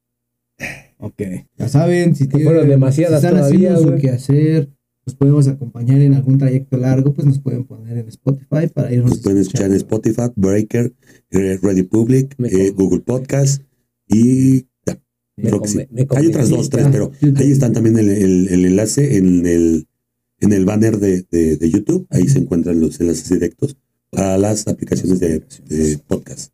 Ok. 0.99 1.21
Ya 1.57 1.69
saben, 1.69 2.15
si 2.15 2.27
tienen, 2.27 2.47
fueron 2.47 2.67
demasiadas 2.69 3.21
si 3.21 3.27
están 3.27 3.39
todavía, 3.39 3.69
haciendo 3.73 3.81
su 3.81 3.87
güey. 3.89 4.01
quehacer, 4.01 4.69
nos 5.05 5.15
podemos 5.15 5.47
acompañar 5.47 6.01
en 6.01 6.13
algún 6.15 6.37
trayecto 6.37 6.77
largo, 6.77 7.13
pues 7.13 7.27
nos 7.27 7.39
pueden 7.39 7.65
poner 7.65 7.97
en 7.99 8.07
Spotify 8.07 8.67
para 8.73 8.91
irnos 8.91 9.11
Nos 9.11 9.19
pueden 9.21 9.39
escuchar 9.39 9.67
en. 9.67 9.73
Spotify, 9.73 10.31
Breaker, 10.35 10.93
eh, 11.31 11.59
Ready 11.61 11.83
Public, 11.83 12.35
eh, 12.45 12.71
Google 12.71 13.01
Podcast 13.01 13.61
y 14.07 14.61
ya, 14.85 14.99
Me 15.37 15.49
creo 15.49 15.61
que 15.61 15.67
sí. 15.67 15.77
conven- 15.77 15.87
me 15.91 16.07
Hay 16.17 16.27
otras 16.27 16.49
dos, 16.49 16.69
tres, 16.69 16.87
pero 16.91 17.11
YouTube. 17.21 17.37
ahí 17.41 17.51
están 17.51 17.73
también 17.73 17.97
el, 17.99 18.09
el- 18.09 18.47
el 18.49 18.65
enlace 18.65 19.17
en 19.17 19.45
el, 19.45 19.87
en 20.39 20.51
el 20.53 20.65
banner 20.65 20.97
de, 20.99 21.25
de- 21.29 21.57
de 21.57 21.69
YouTube. 21.69 22.07
Ahí 22.09 22.27
se 22.27 22.39
encuentran 22.39 22.79
los 22.79 22.99
enlaces 22.99 23.29
directos 23.29 23.77
para 24.11 24.37
las 24.37 24.67
aplicaciones 24.67 25.19
de, 25.19 25.43
de 25.65 25.97
podcast. 26.07 26.53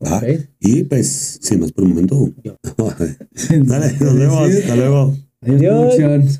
Ah, 0.00 0.20
Ok. 0.22 0.40
Y 0.60 0.84
pues, 0.84 1.38
sin 1.40 1.60
más 1.60 1.72
por 1.72 1.84
el 1.84 1.90
momento. 1.90 2.30
Dale, 3.50 3.92
nos 4.00 4.14
vemos. 4.18 4.50
Hasta 4.50 4.76
luego. 4.76 5.16
Adiós. 5.40 6.38